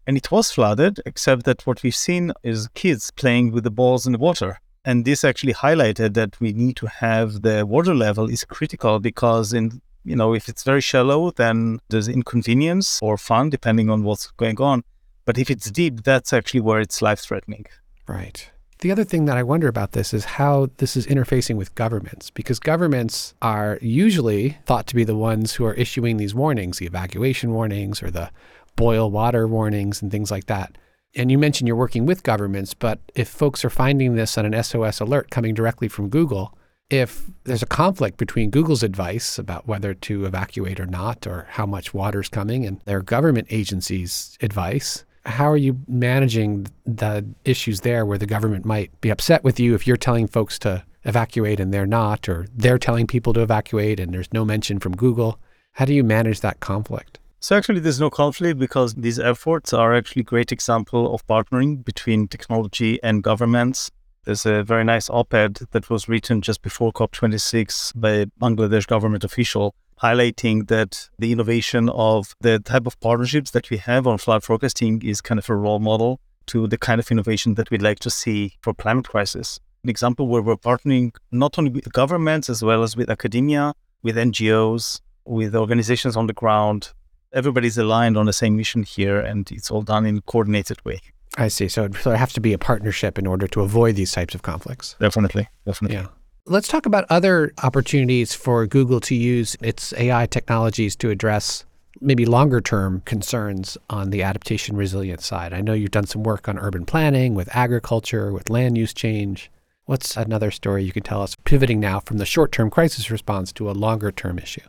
And 0.06 0.16
it 0.16 0.30
was 0.30 0.50
flooded, 0.50 1.00
except 1.06 1.44
that 1.44 1.66
what 1.66 1.82
we've 1.82 1.94
seen 1.94 2.32
is 2.42 2.68
kids 2.74 3.10
playing 3.10 3.52
with 3.52 3.64
the 3.64 3.70
balls 3.70 4.06
in 4.06 4.12
the 4.12 4.18
water. 4.18 4.60
And 4.84 5.04
this 5.04 5.24
actually 5.24 5.54
highlighted 5.54 6.14
that 6.14 6.38
we 6.40 6.52
need 6.52 6.76
to 6.76 6.86
have 6.86 7.42
the 7.42 7.64
water 7.64 7.94
level 7.94 8.28
is 8.28 8.44
critical 8.44 9.00
because 9.00 9.54
in 9.54 9.80
you 10.04 10.14
know 10.14 10.34
if 10.34 10.48
it's 10.48 10.62
very 10.62 10.82
shallow, 10.82 11.30
then 11.30 11.80
there's 11.88 12.08
inconvenience 12.08 13.00
or 13.02 13.16
fun 13.16 13.48
depending 13.48 13.88
on 13.88 14.04
what's 14.04 14.30
going 14.32 14.60
on. 14.60 14.84
But 15.24 15.38
if 15.38 15.50
it's 15.50 15.70
deep, 15.70 16.02
that's 16.04 16.34
actually 16.34 16.60
where 16.60 16.80
it's 16.80 17.00
life 17.00 17.20
threatening. 17.20 17.64
Right. 18.06 18.50
The 18.80 18.92
other 18.92 19.04
thing 19.04 19.24
that 19.24 19.38
I 19.38 19.42
wonder 19.42 19.68
about 19.68 19.92
this 19.92 20.12
is 20.12 20.26
how 20.26 20.68
this 20.76 20.94
is 20.94 21.06
interfacing 21.06 21.56
with 21.56 21.74
governments, 21.74 22.28
because 22.28 22.58
governments 22.58 23.32
are 23.40 23.78
usually 23.80 24.58
thought 24.66 24.86
to 24.88 24.94
be 24.94 25.04
the 25.04 25.16
ones 25.16 25.54
who 25.54 25.64
are 25.64 25.72
issuing 25.74 26.18
these 26.18 26.34
warnings, 26.34 26.78
the 26.78 26.84
evacuation 26.84 27.54
warnings 27.54 28.02
or 28.02 28.10
the 28.10 28.30
boil 28.76 29.10
water 29.10 29.46
warnings 29.46 30.02
and 30.02 30.10
things 30.10 30.30
like 30.30 30.46
that. 30.46 30.76
And 31.16 31.30
you 31.30 31.38
mentioned 31.38 31.68
you're 31.68 31.76
working 31.76 32.06
with 32.06 32.22
governments, 32.22 32.74
but 32.74 32.98
if 33.14 33.28
folks 33.28 33.64
are 33.64 33.70
finding 33.70 34.14
this 34.14 34.36
on 34.36 34.46
an 34.46 34.62
SOS 34.62 35.00
alert 35.00 35.30
coming 35.30 35.54
directly 35.54 35.88
from 35.88 36.08
Google, 36.08 36.56
if 36.90 37.30
there's 37.44 37.62
a 37.62 37.66
conflict 37.66 38.18
between 38.18 38.50
Google's 38.50 38.82
advice 38.82 39.38
about 39.38 39.66
whether 39.66 39.94
to 39.94 40.24
evacuate 40.24 40.80
or 40.80 40.86
not, 40.86 41.26
or 41.26 41.46
how 41.50 41.66
much 41.66 41.94
water's 41.94 42.28
coming, 42.28 42.66
and 42.66 42.80
their 42.80 43.00
government 43.00 43.46
agency's 43.50 44.36
advice, 44.42 45.04
how 45.24 45.50
are 45.50 45.56
you 45.56 45.80
managing 45.88 46.66
the 46.84 47.24
issues 47.44 47.80
there 47.80 48.04
where 48.04 48.18
the 48.18 48.26
government 48.26 48.64
might 48.64 49.00
be 49.00 49.10
upset 49.10 49.42
with 49.42 49.58
you 49.58 49.74
if 49.74 49.86
you're 49.86 49.96
telling 49.96 50.26
folks 50.26 50.58
to 50.58 50.84
evacuate 51.04 51.60
and 51.60 51.72
they're 51.72 51.86
not, 51.86 52.28
or 52.28 52.46
they're 52.54 52.78
telling 52.78 53.06
people 53.06 53.32
to 53.32 53.40
evacuate 53.40 53.98
and 53.98 54.12
there's 54.12 54.32
no 54.32 54.44
mention 54.44 54.78
from 54.78 54.94
Google? 54.94 55.38
How 55.72 55.84
do 55.84 55.94
you 55.94 56.04
manage 56.04 56.40
that 56.40 56.60
conflict? 56.60 57.18
So 57.44 57.54
actually, 57.54 57.80
there's 57.80 58.00
no 58.00 58.08
conflict 58.08 58.58
because 58.58 58.94
these 58.94 59.18
efforts 59.18 59.74
are 59.74 59.92
actually 59.92 60.22
great 60.22 60.50
example 60.50 61.14
of 61.14 61.26
partnering 61.26 61.84
between 61.84 62.26
technology 62.26 62.98
and 63.02 63.22
governments. 63.22 63.90
There's 64.24 64.46
a 64.46 64.62
very 64.62 64.82
nice 64.82 65.10
op-ed 65.10 65.58
that 65.72 65.90
was 65.90 66.08
written 66.08 66.40
just 66.40 66.62
before 66.62 66.90
COP26 66.90 68.00
by 68.00 68.10
a 68.12 68.26
Bangladesh 68.40 68.86
government 68.86 69.24
official 69.24 69.74
highlighting 70.02 70.68
that 70.68 71.10
the 71.18 71.32
innovation 71.32 71.90
of 71.90 72.34
the 72.40 72.60
type 72.60 72.86
of 72.86 72.98
partnerships 73.00 73.50
that 73.50 73.68
we 73.68 73.76
have 73.76 74.06
on 74.06 74.16
flood 74.16 74.42
forecasting 74.42 75.02
is 75.02 75.20
kind 75.20 75.38
of 75.38 75.50
a 75.50 75.54
role 75.54 75.80
model 75.80 76.20
to 76.46 76.66
the 76.66 76.78
kind 76.78 76.98
of 76.98 77.10
innovation 77.10 77.56
that 77.56 77.70
we'd 77.70 77.82
like 77.82 77.98
to 77.98 78.08
see 78.08 78.54
for 78.62 78.72
climate 78.72 79.08
crisis. 79.08 79.60
An 79.82 79.90
example 79.90 80.28
where 80.28 80.40
we're 80.40 80.56
partnering 80.56 81.14
not 81.30 81.58
only 81.58 81.70
with 81.70 81.92
governments 81.92 82.48
as 82.48 82.62
well 82.62 82.82
as 82.82 82.96
with 82.96 83.10
academia, 83.10 83.74
with 84.02 84.16
NGOs, 84.16 85.02
with 85.26 85.54
organizations 85.54 86.16
on 86.16 86.26
the 86.26 86.32
ground 86.32 86.94
everybody's 87.34 87.76
aligned 87.76 88.16
on 88.16 88.26
the 88.26 88.32
same 88.32 88.56
mission 88.56 88.84
here 88.84 89.20
and 89.20 89.50
it's 89.52 89.70
all 89.70 89.82
done 89.82 90.06
in 90.06 90.18
a 90.18 90.20
coordinated 90.22 90.82
way. 90.84 91.00
I 91.36 91.48
see. 91.48 91.68
So, 91.68 91.88
so 92.00 92.10
there 92.10 92.18
has 92.18 92.32
to 92.34 92.40
be 92.40 92.52
a 92.52 92.58
partnership 92.58 93.18
in 93.18 93.26
order 93.26 93.48
to 93.48 93.60
avoid 93.60 93.96
these 93.96 94.12
types 94.12 94.34
of 94.34 94.42
conflicts. 94.42 94.94
Definitely. 95.00 95.48
Definitely. 95.66 95.96
Yeah. 95.96 96.06
Let's 96.46 96.68
talk 96.68 96.86
about 96.86 97.06
other 97.10 97.52
opportunities 97.62 98.34
for 98.34 98.66
Google 98.66 99.00
to 99.00 99.14
use 99.14 99.56
its 99.60 99.92
AI 99.94 100.26
technologies 100.26 100.94
to 100.96 101.10
address 101.10 101.64
maybe 102.00 102.26
longer 102.26 102.60
term 102.60 103.02
concerns 103.04 103.78
on 103.88 104.10
the 104.10 104.22
adaptation 104.22 104.76
resilience 104.76 105.26
side. 105.26 105.52
I 105.52 105.60
know 105.60 105.72
you've 105.72 105.90
done 105.90 106.06
some 106.06 106.22
work 106.22 106.48
on 106.48 106.58
urban 106.58 106.84
planning, 106.84 107.34
with 107.34 107.54
agriculture, 107.56 108.32
with 108.32 108.50
land 108.50 108.76
use 108.76 108.92
change. 108.92 109.50
What's 109.86 110.16
another 110.16 110.50
story 110.50 110.84
you 110.84 110.92
can 110.92 111.02
tell 111.02 111.22
us, 111.22 111.34
pivoting 111.44 111.80
now 111.80 112.00
from 112.00 112.18
the 112.18 112.26
short 112.26 112.52
term 112.52 112.70
crisis 112.70 113.10
response 113.10 113.52
to 113.54 113.70
a 113.70 113.72
longer 113.72 114.12
term 114.12 114.38
issue? 114.38 114.60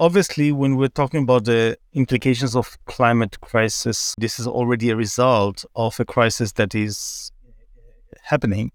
Obviously, 0.00 0.50
when 0.50 0.76
we're 0.76 0.88
talking 0.88 1.22
about 1.22 1.44
the 1.44 1.78
implications 1.92 2.56
of 2.56 2.76
climate 2.86 3.40
crisis, 3.40 4.14
this 4.18 4.40
is 4.40 4.46
already 4.46 4.90
a 4.90 4.96
result 4.96 5.64
of 5.76 6.00
a 6.00 6.04
crisis 6.04 6.50
that 6.52 6.74
is 6.74 7.30
happening. 8.24 8.72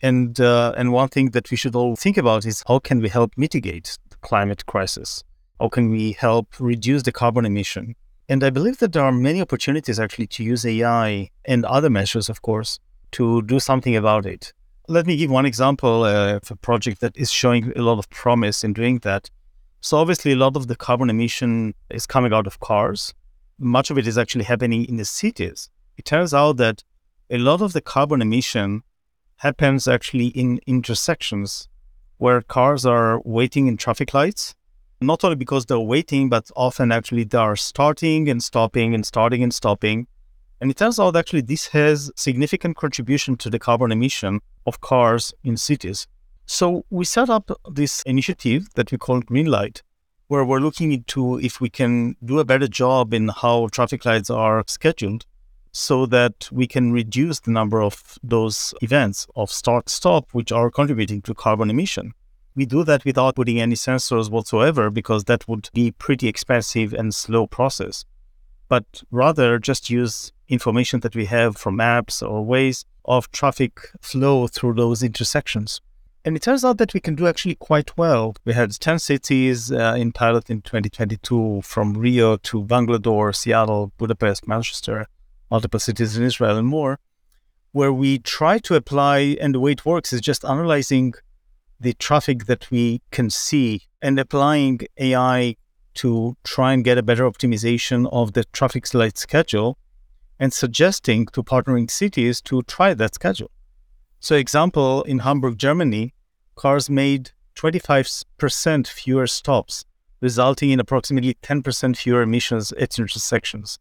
And 0.00 0.40
uh, 0.40 0.72
and 0.76 0.92
one 0.92 1.08
thing 1.08 1.30
that 1.30 1.50
we 1.50 1.58
should 1.58 1.74
all 1.74 1.94
think 1.94 2.16
about 2.16 2.46
is 2.46 2.62
how 2.66 2.78
can 2.78 3.00
we 3.00 3.10
help 3.10 3.32
mitigate 3.36 3.98
the 4.08 4.16
climate 4.16 4.64
crisis? 4.64 5.22
How 5.60 5.68
can 5.68 5.90
we 5.90 6.12
help 6.12 6.48
reduce 6.58 7.02
the 7.02 7.12
carbon 7.12 7.44
emission? 7.44 7.94
And 8.28 8.42
I 8.42 8.50
believe 8.50 8.78
that 8.78 8.92
there 8.92 9.04
are 9.04 9.12
many 9.12 9.42
opportunities 9.42 10.00
actually 10.00 10.26
to 10.28 10.42
use 10.42 10.64
AI 10.64 11.30
and 11.44 11.64
other 11.66 11.90
measures, 11.90 12.28
of 12.28 12.40
course, 12.40 12.78
to 13.12 13.42
do 13.42 13.60
something 13.60 13.94
about 13.94 14.24
it. 14.24 14.52
Let 14.88 15.06
me 15.06 15.16
give 15.16 15.30
one 15.30 15.46
example 15.46 16.04
uh, 16.04 16.36
of 16.36 16.50
a 16.50 16.56
project 16.56 17.00
that 17.00 17.16
is 17.16 17.30
showing 17.30 17.72
a 17.76 17.82
lot 17.82 17.98
of 17.98 18.08
promise 18.08 18.64
in 18.64 18.72
doing 18.72 18.98
that. 19.00 19.30
So 19.80 19.98
obviously, 19.98 20.32
a 20.32 20.36
lot 20.36 20.56
of 20.56 20.66
the 20.66 20.76
carbon 20.76 21.10
emission 21.10 21.74
is 21.90 22.06
coming 22.06 22.32
out 22.32 22.46
of 22.46 22.60
cars. 22.60 23.14
Much 23.58 23.90
of 23.90 23.98
it 23.98 24.06
is 24.06 24.18
actually 24.18 24.44
happening 24.44 24.84
in 24.84 24.96
the 24.96 25.04
cities. 25.04 25.70
It 25.96 26.04
turns 26.04 26.34
out 26.34 26.56
that 26.58 26.82
a 27.30 27.38
lot 27.38 27.62
of 27.62 27.72
the 27.72 27.80
carbon 27.80 28.20
emission 28.20 28.82
happens 29.36 29.86
actually 29.86 30.28
in 30.28 30.60
intersections 30.66 31.68
where 32.18 32.40
cars 32.40 32.86
are 32.86 33.20
waiting 33.24 33.66
in 33.66 33.76
traffic 33.76 34.14
lights, 34.14 34.54
not 35.00 35.22
only 35.22 35.36
because 35.36 35.66
they're 35.66 35.78
waiting, 35.78 36.28
but 36.28 36.50
often 36.56 36.90
actually 36.90 37.24
they 37.24 37.38
are 37.38 37.56
starting 37.56 38.28
and 38.28 38.42
stopping 38.42 38.94
and 38.94 39.04
starting 39.04 39.42
and 39.42 39.52
stopping. 39.52 40.06
And 40.60 40.70
it 40.70 40.78
turns 40.78 40.98
out 40.98 41.16
actually 41.16 41.42
this 41.42 41.68
has 41.68 42.10
significant 42.16 42.76
contribution 42.76 43.36
to 43.36 43.50
the 43.50 43.58
carbon 43.58 43.92
emission 43.92 44.40
of 44.66 44.80
cars 44.80 45.34
in 45.44 45.56
cities. 45.56 46.06
So 46.46 46.84
we 46.90 47.04
set 47.04 47.28
up 47.28 47.50
this 47.68 48.02
initiative 48.02 48.68
that 48.76 48.92
we 48.92 48.98
call 48.98 49.20
Greenlight, 49.20 49.82
where 50.28 50.44
we're 50.44 50.60
looking 50.60 50.92
into 50.92 51.40
if 51.40 51.60
we 51.60 51.68
can 51.68 52.14
do 52.24 52.38
a 52.38 52.44
better 52.44 52.68
job 52.68 53.12
in 53.12 53.28
how 53.28 53.66
traffic 53.72 54.04
lights 54.04 54.30
are 54.30 54.62
scheduled 54.68 55.26
so 55.72 56.06
that 56.06 56.48
we 56.52 56.68
can 56.68 56.92
reduce 56.92 57.40
the 57.40 57.50
number 57.50 57.82
of 57.82 58.16
those 58.22 58.72
events 58.80 59.26
of 59.34 59.50
start 59.50 59.88
stop 59.88 60.32
which 60.32 60.52
are 60.52 60.70
contributing 60.70 61.20
to 61.22 61.34
carbon 61.34 61.68
emission. 61.68 62.12
We 62.54 62.64
do 62.64 62.84
that 62.84 63.04
without 63.04 63.34
putting 63.34 63.60
any 63.60 63.74
sensors 63.74 64.30
whatsoever 64.30 64.88
because 64.88 65.24
that 65.24 65.46
would 65.48 65.68
be 65.74 65.90
pretty 65.90 66.28
expensive 66.28 66.94
and 66.94 67.14
slow 67.14 67.48
process. 67.48 68.04
But 68.68 69.02
rather 69.10 69.58
just 69.58 69.90
use 69.90 70.32
information 70.48 71.00
that 71.00 71.16
we 71.16 71.26
have 71.26 71.56
from 71.56 71.78
apps 71.78 72.22
or 72.22 72.46
Waze 72.46 72.84
of 73.04 73.30
traffic 73.32 73.80
flow 74.00 74.46
through 74.46 74.74
those 74.74 75.02
intersections. 75.02 75.80
And 76.26 76.34
it 76.34 76.42
turns 76.42 76.64
out 76.64 76.78
that 76.78 76.92
we 76.92 76.98
can 76.98 77.14
do 77.14 77.28
actually 77.28 77.54
quite 77.54 77.96
well. 77.96 78.34
We 78.44 78.52
had 78.52 78.72
10 78.72 78.98
cities 78.98 79.70
uh, 79.70 79.94
in 79.96 80.10
pilot 80.10 80.50
in 80.50 80.60
2022 80.60 81.62
from 81.62 81.94
Rio 81.94 82.36
to 82.38 82.64
Bangalore, 82.64 83.32
Seattle, 83.32 83.92
Budapest, 83.96 84.48
Manchester, 84.48 85.06
multiple 85.52 85.78
cities 85.78 86.16
in 86.16 86.24
Israel, 86.24 86.56
and 86.56 86.66
more, 86.66 86.98
where 87.70 87.92
we 87.92 88.18
try 88.18 88.58
to 88.58 88.74
apply, 88.74 89.36
and 89.40 89.54
the 89.54 89.60
way 89.60 89.70
it 89.70 89.86
works 89.86 90.12
is 90.12 90.20
just 90.20 90.44
analyzing 90.44 91.14
the 91.78 91.92
traffic 91.92 92.46
that 92.46 92.72
we 92.72 93.02
can 93.12 93.30
see 93.30 93.82
and 94.02 94.18
applying 94.18 94.80
AI 94.98 95.54
to 95.94 96.36
try 96.42 96.72
and 96.72 96.82
get 96.82 96.98
a 96.98 97.04
better 97.04 97.22
optimization 97.22 98.08
of 98.10 98.32
the 98.32 98.42
traffic 98.46 98.92
light 98.92 99.16
schedule 99.16 99.78
and 100.40 100.52
suggesting 100.52 101.26
to 101.26 101.44
partnering 101.44 101.88
cities 101.88 102.40
to 102.40 102.62
try 102.62 102.94
that 102.94 103.14
schedule. 103.14 103.52
So, 104.18 104.34
example 104.34 105.04
in 105.04 105.20
Hamburg, 105.20 105.56
Germany, 105.56 106.14
cars 106.56 106.90
made 106.90 107.30
25% 107.56 108.86
fewer 108.88 109.26
stops, 109.26 109.84
resulting 110.20 110.70
in 110.70 110.80
approximately 110.80 111.34
10% 111.42 111.96
fewer 111.96 112.22
emissions 112.22 112.72
at 112.72 112.98
intersections. 112.98 113.78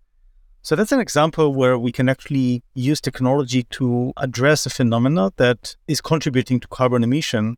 So 0.61 0.75
that's 0.75 0.91
an 0.91 0.99
example 0.99 1.53
where 1.53 1.77
we 1.77 1.91
can 1.91 2.09
actually 2.09 2.63
use 2.73 2.99
technology 2.99 3.63
to 3.77 4.13
address 4.17 4.65
a 4.65 4.69
phenomena 4.69 5.31
that 5.37 5.75
is 5.87 6.01
contributing 6.01 6.59
to 6.59 6.67
carbon 6.67 7.03
emission. 7.03 7.55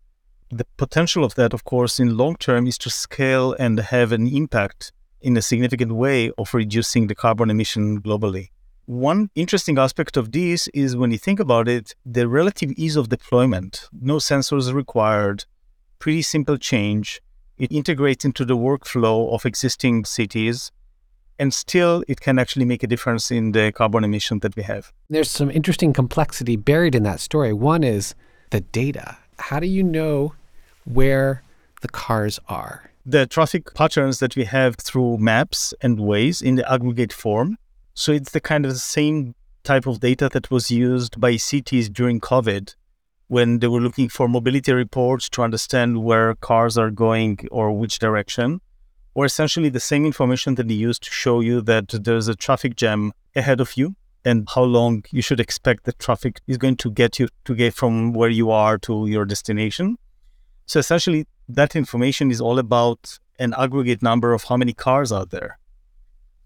The 0.49 0.65
potential 0.75 1.23
of 1.23 1.35
that, 1.35 1.53
of 1.53 1.63
course, 1.63 1.99
in 1.99 2.17
long 2.17 2.35
term 2.35 2.67
is 2.67 2.77
to 2.79 2.89
scale 2.89 3.53
and 3.53 3.79
have 3.79 4.11
an 4.11 4.27
impact 4.27 4.91
in 5.21 5.37
a 5.37 5.41
significant 5.41 5.93
way 5.93 6.31
of 6.37 6.53
reducing 6.53 7.07
the 7.07 7.15
carbon 7.15 7.49
emission 7.49 8.01
globally. 8.01 8.49
One 8.87 9.29
interesting 9.35 9.77
aspect 9.77 10.15
of 10.15 10.31
this 10.31 10.69
is 10.69 10.95
when 10.95 11.11
you 11.11 11.17
think 11.17 11.41
about 11.41 11.67
it, 11.67 11.93
the 12.05 12.25
relative 12.25 12.71
ease 12.77 12.95
of 12.95 13.09
deployment. 13.09 13.89
No 13.91 14.15
sensors 14.15 14.73
required, 14.73 15.43
pretty 15.99 16.21
simple 16.21 16.57
change. 16.57 17.21
It 17.57 17.69
integrates 17.69 18.23
into 18.23 18.45
the 18.45 18.55
workflow 18.55 19.33
of 19.33 19.45
existing 19.45 20.05
cities. 20.05 20.71
And 21.37 21.53
still, 21.53 22.05
it 22.07 22.21
can 22.21 22.39
actually 22.39 22.63
make 22.63 22.81
a 22.81 22.87
difference 22.87 23.29
in 23.29 23.51
the 23.51 23.73
carbon 23.73 24.05
emission 24.05 24.39
that 24.39 24.55
we 24.55 24.63
have. 24.63 24.93
There's 25.09 25.29
some 25.29 25.51
interesting 25.51 25.91
complexity 25.91 26.55
buried 26.55 26.95
in 26.95 27.03
that 27.03 27.19
story. 27.19 27.51
One 27.51 27.83
is 27.83 28.15
the 28.51 28.61
data. 28.61 29.17
How 29.37 29.59
do 29.59 29.67
you 29.67 29.83
know 29.83 30.33
where 30.85 31.43
the 31.81 31.89
cars 31.89 32.39
are? 32.47 32.89
The 33.05 33.27
traffic 33.27 33.73
patterns 33.73 34.19
that 34.19 34.37
we 34.37 34.45
have 34.45 34.77
through 34.77 35.17
maps 35.17 35.73
and 35.81 35.99
Waze 35.99 36.41
in 36.41 36.55
the 36.55 36.71
aggregate 36.71 37.11
form. 37.11 37.57
So 37.99 38.11
it's 38.11 38.29
the 38.29 38.39
kind 38.39 38.63
of 38.63 38.77
same 38.77 39.33
type 39.63 39.87
of 39.87 40.01
data 40.01 40.29
that 40.31 40.51
was 40.51 40.69
used 40.69 41.19
by 41.19 41.35
cities 41.35 41.89
during 41.89 42.19
COVID 42.21 42.75
when 43.27 43.57
they 43.57 43.67
were 43.67 43.81
looking 43.81 44.07
for 44.07 44.27
mobility 44.27 44.71
reports 44.71 45.27
to 45.29 45.41
understand 45.41 46.03
where 46.03 46.35
cars 46.35 46.77
are 46.77 46.91
going 46.91 47.39
or 47.49 47.71
which 47.71 47.97
direction, 47.97 48.61
or 49.15 49.25
essentially 49.25 49.69
the 49.69 49.79
same 49.79 50.05
information 50.05 50.53
that 50.55 50.67
they 50.67 50.75
use 50.75 50.99
to 50.99 51.09
show 51.09 51.39
you 51.39 51.59
that 51.61 51.87
there's 51.87 52.27
a 52.27 52.35
traffic 52.35 52.75
jam 52.75 53.13
ahead 53.35 53.59
of 53.59 53.75
you 53.75 53.95
and 54.23 54.47
how 54.53 54.63
long 54.63 55.03
you 55.09 55.23
should 55.23 55.39
expect 55.39 55.85
the 55.85 55.93
traffic 55.93 56.39
is 56.45 56.59
going 56.59 56.77
to 56.77 56.91
get 56.91 57.17
you 57.17 57.27
to 57.45 57.55
get 57.55 57.73
from 57.73 58.13
where 58.13 58.29
you 58.29 58.51
are 58.51 58.77
to 58.77 59.07
your 59.07 59.25
destination. 59.25 59.97
So 60.67 60.77
essentially, 60.77 61.25
that 61.49 61.75
information 61.75 62.29
is 62.29 62.41
all 62.41 62.59
about 62.59 63.17
an 63.39 63.55
aggregate 63.57 64.03
number 64.03 64.33
of 64.33 64.43
how 64.43 64.55
many 64.55 64.73
cars 64.73 65.11
are 65.11 65.25
there. 65.25 65.57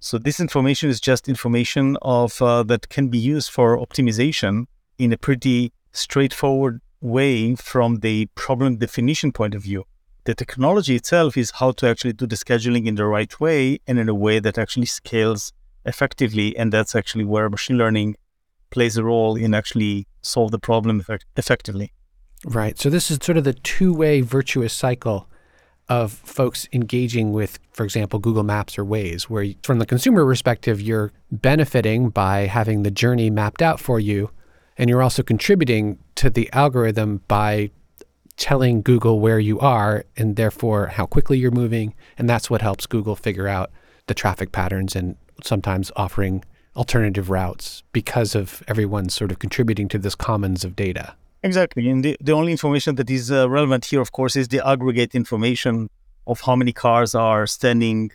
So 0.03 0.17
this 0.17 0.39
information 0.39 0.89
is 0.89 0.99
just 0.99 1.29
information 1.29 1.95
of 2.01 2.41
uh, 2.41 2.63
that 2.63 2.89
can 2.89 3.09
be 3.09 3.19
used 3.19 3.51
for 3.51 3.77
optimization 3.77 4.65
in 4.97 5.13
a 5.13 5.17
pretty 5.17 5.73
straightforward 5.91 6.81
way 7.01 7.53
from 7.53 7.99
the 7.99 8.25
problem 8.33 8.77
definition 8.77 9.31
point 9.31 9.53
of 9.53 9.61
view. 9.61 9.83
The 10.23 10.33
technology 10.33 10.95
itself 10.95 11.37
is 11.37 11.51
how 11.51 11.73
to 11.73 11.87
actually 11.87 12.13
do 12.13 12.25
the 12.25 12.35
scheduling 12.35 12.87
in 12.87 12.95
the 12.95 13.05
right 13.05 13.39
way 13.39 13.79
and 13.85 13.99
in 13.99 14.09
a 14.09 14.15
way 14.15 14.39
that 14.39 14.57
actually 14.57 14.87
scales 14.87 15.53
effectively. 15.85 16.57
And 16.57 16.73
that's 16.73 16.95
actually 16.95 17.25
where 17.25 17.47
machine 17.47 17.77
learning 17.77 18.15
plays 18.71 18.97
a 18.97 19.03
role 19.03 19.35
in 19.35 19.53
actually 19.53 20.07
solve 20.23 20.49
the 20.49 20.59
problem 20.59 20.99
effect- 20.99 21.25
effectively. 21.37 21.93
Right. 22.43 22.79
So 22.79 22.89
this 22.89 23.11
is 23.11 23.19
sort 23.21 23.37
of 23.37 23.43
the 23.43 23.53
two-way 23.53 24.21
virtuous 24.21 24.73
cycle 24.73 25.29
of 25.91 26.13
folks 26.13 26.69
engaging 26.71 27.33
with, 27.33 27.59
for 27.73 27.83
example, 27.83 28.17
Google 28.17 28.43
Maps 28.43 28.77
or 28.77 28.85
Waze, 28.85 29.23
where 29.23 29.45
from 29.61 29.79
the 29.79 29.85
consumer 29.85 30.23
perspective, 30.23 30.79
you're 30.79 31.11
benefiting 31.29 32.09
by 32.09 32.47
having 32.47 32.83
the 32.83 32.89
journey 32.89 33.29
mapped 33.29 33.61
out 33.61 33.77
for 33.77 33.99
you 33.99 34.31
and 34.77 34.89
you're 34.89 35.01
also 35.03 35.21
contributing 35.21 35.99
to 36.15 36.29
the 36.29 36.49
algorithm 36.53 37.21
by 37.27 37.71
telling 38.37 38.81
Google 38.81 39.19
where 39.19 39.37
you 39.37 39.59
are 39.59 40.05
and 40.15 40.37
therefore 40.37 40.87
how 40.87 41.05
quickly 41.05 41.37
you're 41.37 41.51
moving. 41.51 41.93
And 42.17 42.29
that's 42.29 42.49
what 42.49 42.61
helps 42.61 42.85
Google 42.85 43.17
figure 43.17 43.49
out 43.49 43.69
the 44.07 44.13
traffic 44.13 44.53
patterns 44.53 44.95
and 44.95 45.17
sometimes 45.43 45.91
offering 45.97 46.45
alternative 46.73 47.29
routes 47.29 47.83
because 47.91 48.33
of 48.33 48.63
everyone 48.69 49.09
sort 49.09 49.29
of 49.29 49.39
contributing 49.39 49.89
to 49.89 49.97
this 49.97 50.15
commons 50.15 50.63
of 50.63 50.73
data. 50.73 51.15
Exactly. 51.43 51.89
And 51.89 52.03
the, 52.03 52.17
the 52.21 52.33
only 52.33 52.51
information 52.51 52.95
that 52.95 53.09
is 53.09 53.31
uh, 53.31 53.49
relevant 53.49 53.85
here, 53.85 54.01
of 54.01 54.11
course, 54.11 54.35
is 54.35 54.47
the 54.49 54.65
aggregate 54.65 55.15
information 55.15 55.89
of 56.27 56.41
how 56.41 56.55
many 56.55 56.71
cars 56.71 57.15
are 57.15 57.47
standing 57.47 58.11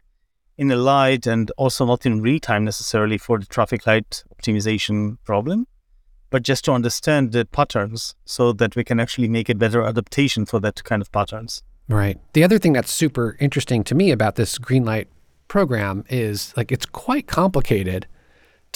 in 0.56 0.70
a 0.70 0.76
light 0.76 1.26
and 1.26 1.50
also 1.56 1.84
not 1.84 2.06
in 2.06 2.22
real 2.22 2.38
time 2.38 2.64
necessarily 2.64 3.18
for 3.18 3.38
the 3.38 3.46
traffic 3.46 3.86
light 3.86 4.22
optimization 4.38 5.18
problem 5.24 5.66
but 6.30 6.42
just 6.42 6.64
to 6.64 6.72
understand 6.72 7.32
the 7.32 7.44
patterns 7.44 8.14
so 8.24 8.52
that 8.52 8.76
we 8.76 8.84
can 8.84 9.00
actually 9.00 9.28
make 9.28 9.48
a 9.48 9.54
better 9.54 9.82
adaptation 9.82 10.44
for 10.44 10.60
that 10.60 10.82
kind 10.84 11.00
of 11.00 11.10
patterns. 11.12 11.62
Right. 11.88 12.18
The 12.32 12.42
other 12.42 12.58
thing 12.58 12.72
that's 12.72 12.92
super 12.92 13.36
interesting 13.40 13.84
to 13.84 13.94
me 13.94 14.10
about 14.10 14.34
this 14.34 14.58
green 14.58 14.84
light 14.84 15.08
program 15.48 16.04
is 16.10 16.52
like 16.56 16.72
it's 16.72 16.86
quite 16.86 17.28
complicated 17.28 18.06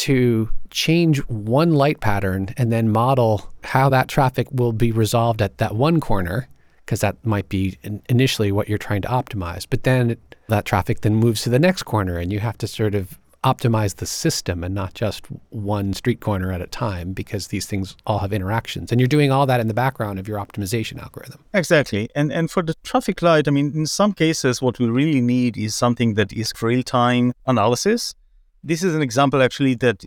to 0.00 0.50
change 0.70 1.18
one 1.28 1.74
light 1.74 2.00
pattern 2.00 2.54
and 2.56 2.72
then 2.72 2.90
model 2.90 3.50
how 3.64 3.90
that 3.90 4.08
traffic 4.08 4.48
will 4.50 4.72
be 4.72 4.92
resolved 4.92 5.42
at 5.42 5.58
that 5.58 5.74
one 5.74 6.00
corner 6.00 6.48
because 6.86 7.00
that 7.00 7.16
might 7.24 7.48
be 7.50 7.78
initially 8.08 8.50
what 8.50 8.68
you're 8.68 8.78
trying 8.78 9.02
to 9.02 9.08
optimize. 9.08 9.66
But 9.68 9.82
then 9.82 10.16
that 10.48 10.64
traffic 10.64 11.02
then 11.02 11.16
moves 11.16 11.42
to 11.42 11.50
the 11.50 11.58
next 11.58 11.82
corner 11.82 12.16
and 12.16 12.32
you 12.32 12.40
have 12.40 12.56
to 12.58 12.66
sort 12.66 12.94
of 12.94 13.18
optimize 13.44 13.96
the 13.96 14.06
system 14.06 14.64
and 14.64 14.74
not 14.74 14.94
just 14.94 15.26
one 15.50 15.92
street 15.92 16.20
corner 16.20 16.50
at 16.50 16.60
a 16.60 16.66
time 16.66 17.12
because 17.12 17.48
these 17.48 17.66
things 17.66 17.96
all 18.06 18.18
have 18.18 18.32
interactions. 18.32 18.90
And 18.90 19.00
you're 19.00 19.08
doing 19.08 19.30
all 19.30 19.46
that 19.46 19.60
in 19.60 19.68
the 19.68 19.74
background 19.74 20.18
of 20.18 20.28
your 20.28 20.38
optimization 20.38 21.00
algorithm. 21.00 21.44
Exactly. 21.54 22.08
And 22.14 22.32
and 22.32 22.50
for 22.50 22.62
the 22.62 22.74
traffic 22.84 23.22
light 23.22 23.48
i 23.48 23.50
mean 23.50 23.72
in 23.74 23.86
some 23.86 24.12
cases 24.12 24.60
what 24.62 24.78
we 24.78 24.88
really 24.88 25.20
need 25.20 25.56
is 25.56 25.74
something 25.74 26.14
that 26.14 26.32
is 26.32 26.52
real-time 26.60 27.32
analysis 27.46 28.14
this 28.62 28.82
is 28.82 28.94
an 28.94 29.02
example 29.02 29.42
actually 29.42 29.74
that 29.74 30.04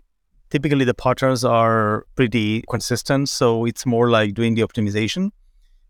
typically 0.49 0.85
the 0.85 0.93
patterns 0.93 1.43
are 1.43 2.05
pretty 2.15 2.63
consistent 2.69 3.29
so 3.29 3.65
it's 3.65 3.85
more 3.85 4.09
like 4.09 4.33
doing 4.33 4.55
the 4.55 4.61
optimization 4.61 5.31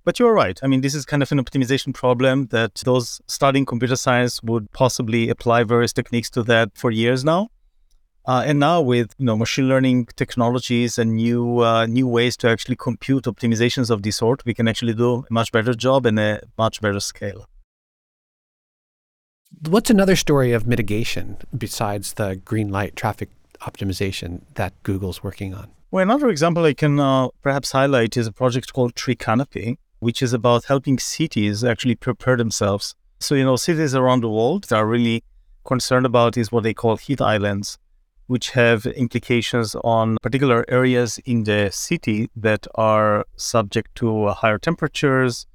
but 0.05 0.19
you're 0.19 0.33
right. 0.33 0.59
I 0.61 0.67
mean, 0.67 0.81
this 0.81 0.95
is 0.95 1.05
kind 1.05 1.23
of 1.23 1.31
an 1.31 1.43
optimization 1.43 1.93
problem 1.93 2.47
that 2.47 2.75
those 2.83 3.21
studying 3.27 3.65
computer 3.65 3.95
science 3.95 4.43
would 4.43 4.69
possibly 4.73 5.29
apply 5.29 5.63
various 5.63 5.93
techniques 5.93 6.29
to 6.31 6.43
that 6.43 6.71
for 6.75 6.91
years 6.91 7.23
now. 7.23 7.49
Uh, 8.25 8.43
and 8.45 8.59
now 8.59 8.79
with 8.79 9.13
you 9.17 9.25
know 9.25 9.35
machine 9.35 9.67
learning 9.67 10.07
technologies 10.15 10.97
and 10.97 11.15
new 11.15 11.59
uh, 11.59 11.85
new 11.85 12.07
ways 12.07 12.37
to 12.37 12.49
actually 12.49 12.77
compute 12.77 13.25
optimizations 13.25 13.89
of 13.89 14.01
this 14.01 14.17
sort, 14.17 14.45
we 14.45 14.53
can 14.53 14.67
actually 14.67 14.93
do 14.93 15.25
a 15.29 15.33
much 15.33 15.51
better 15.51 15.73
job 15.73 16.05
and 16.05 16.19
a 16.19 16.41
much 16.57 16.79
better 16.81 17.01
scale. 17.01 17.47
What's 19.61 19.89
another 19.89 20.17
story 20.17 20.51
of 20.51 20.67
mitigation 20.67 21.37
besides 21.57 22.13
the 22.13 22.35
green 22.35 22.69
light 22.69 22.97
traffic 22.97 23.29
optimization 23.61 24.41
that 24.55 24.73
Google's 24.83 25.23
working 25.23 25.53
on? 25.53 25.69
Well, 25.89 26.03
another 26.03 26.27
example 26.27 26.65
I 26.65 26.73
can 26.73 26.99
uh, 26.99 27.29
perhaps 27.41 27.71
highlight 27.71 28.17
is 28.17 28.27
a 28.27 28.33
project 28.33 28.73
called 28.73 28.93
Tree 28.93 29.15
Canopy, 29.15 29.79
which 29.99 30.21
is 30.21 30.33
about 30.33 30.65
helping 30.65 30.99
cities 30.99 31.63
actually 31.63 31.95
prepare 31.95 32.35
themselves. 32.35 32.93
So, 33.19 33.35
you 33.35 33.45
know, 33.45 33.55
cities 33.55 33.95
around 33.95 34.21
the 34.21 34.29
world 34.29 34.65
that 34.65 34.75
are 34.75 34.85
really 34.85 35.23
concerned 35.63 36.05
about 36.05 36.35
is 36.35 36.51
what 36.51 36.63
they 36.63 36.73
call 36.73 36.97
heat 36.97 37.21
islands, 37.21 37.77
which 38.27 38.49
have 38.49 38.85
implications 38.85 39.75
on 39.83 40.17
particular 40.21 40.65
areas 40.67 41.19
in 41.25 41.45
the 41.45 41.69
city 41.71 42.29
that 42.35 42.67
are 42.75 43.25
subject 43.37 43.95
to 43.95 44.25
uh, 44.25 44.33
higher 44.33 44.57
temperatures 44.57 45.47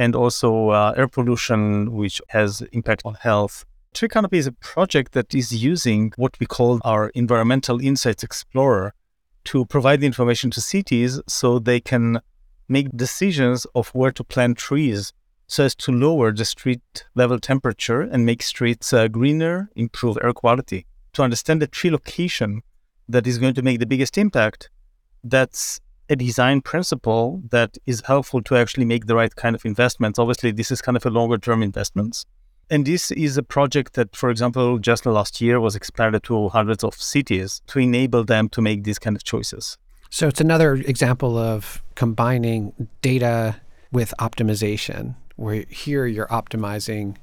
and 0.00 0.16
also 0.16 0.70
uh, 0.70 0.94
air 0.96 1.06
pollution, 1.06 1.92
which 1.92 2.22
has 2.28 2.62
impact 2.72 3.02
on 3.04 3.14
health. 3.14 3.66
Tree 3.92 4.08
Canopy 4.08 4.38
is 4.38 4.46
a 4.46 4.52
project 4.52 5.12
that 5.12 5.34
is 5.34 5.52
using 5.52 6.12
what 6.16 6.40
we 6.40 6.46
call 6.46 6.80
our 6.84 7.10
Environmental 7.10 7.78
Insights 7.90 8.22
Explorer 8.22 8.94
to 9.44 9.66
provide 9.66 10.00
the 10.00 10.06
information 10.06 10.50
to 10.52 10.60
cities 10.62 11.20
so 11.28 11.58
they 11.58 11.80
can 11.80 12.20
make 12.66 12.96
decisions 12.96 13.66
of 13.74 13.88
where 13.90 14.10
to 14.12 14.24
plant 14.24 14.56
trees 14.56 15.12
so 15.46 15.64
as 15.64 15.74
to 15.74 15.92
lower 15.92 16.32
the 16.32 16.46
street 16.46 17.04
level 17.14 17.38
temperature 17.38 18.00
and 18.00 18.24
make 18.24 18.42
streets 18.42 18.94
uh, 18.94 19.06
greener, 19.06 19.68
improve 19.76 20.16
air 20.22 20.32
quality. 20.32 20.86
To 21.14 21.22
understand 21.22 21.60
the 21.60 21.66
tree 21.66 21.90
location 21.90 22.62
that 23.06 23.26
is 23.26 23.36
going 23.36 23.54
to 23.54 23.62
make 23.62 23.80
the 23.80 23.92
biggest 23.92 24.16
impact, 24.16 24.70
that's 25.22 25.80
a 26.10 26.16
design 26.16 26.60
principle 26.60 27.40
that 27.50 27.78
is 27.86 28.02
helpful 28.04 28.42
to 28.42 28.56
actually 28.56 28.84
make 28.84 29.06
the 29.06 29.14
right 29.14 29.34
kind 29.36 29.54
of 29.54 29.64
investments. 29.64 30.18
Obviously, 30.18 30.50
this 30.50 30.70
is 30.70 30.82
kind 30.82 30.96
of 30.96 31.06
a 31.06 31.10
longer 31.10 31.38
term 31.38 31.62
investments. 31.62 32.26
And 32.68 32.84
this 32.84 33.10
is 33.12 33.36
a 33.36 33.42
project 33.42 33.94
that, 33.94 34.14
for 34.14 34.28
example, 34.30 34.78
just 34.78 35.06
last 35.06 35.40
year 35.40 35.60
was 35.60 35.74
expanded 35.74 36.22
to 36.24 36.48
hundreds 36.50 36.84
of 36.84 36.94
cities 36.94 37.62
to 37.68 37.78
enable 37.78 38.24
them 38.24 38.48
to 38.50 38.60
make 38.60 38.84
these 38.84 38.98
kind 38.98 39.16
of 39.16 39.24
choices. 39.24 39.78
So 40.10 40.26
it's 40.26 40.40
another 40.40 40.74
example 40.74 41.38
of 41.38 41.82
combining 41.94 42.88
data 43.02 43.60
with 43.92 44.12
optimization, 44.18 45.14
where 45.36 45.64
here 45.68 46.06
you're 46.06 46.26
optimizing, 46.26 47.16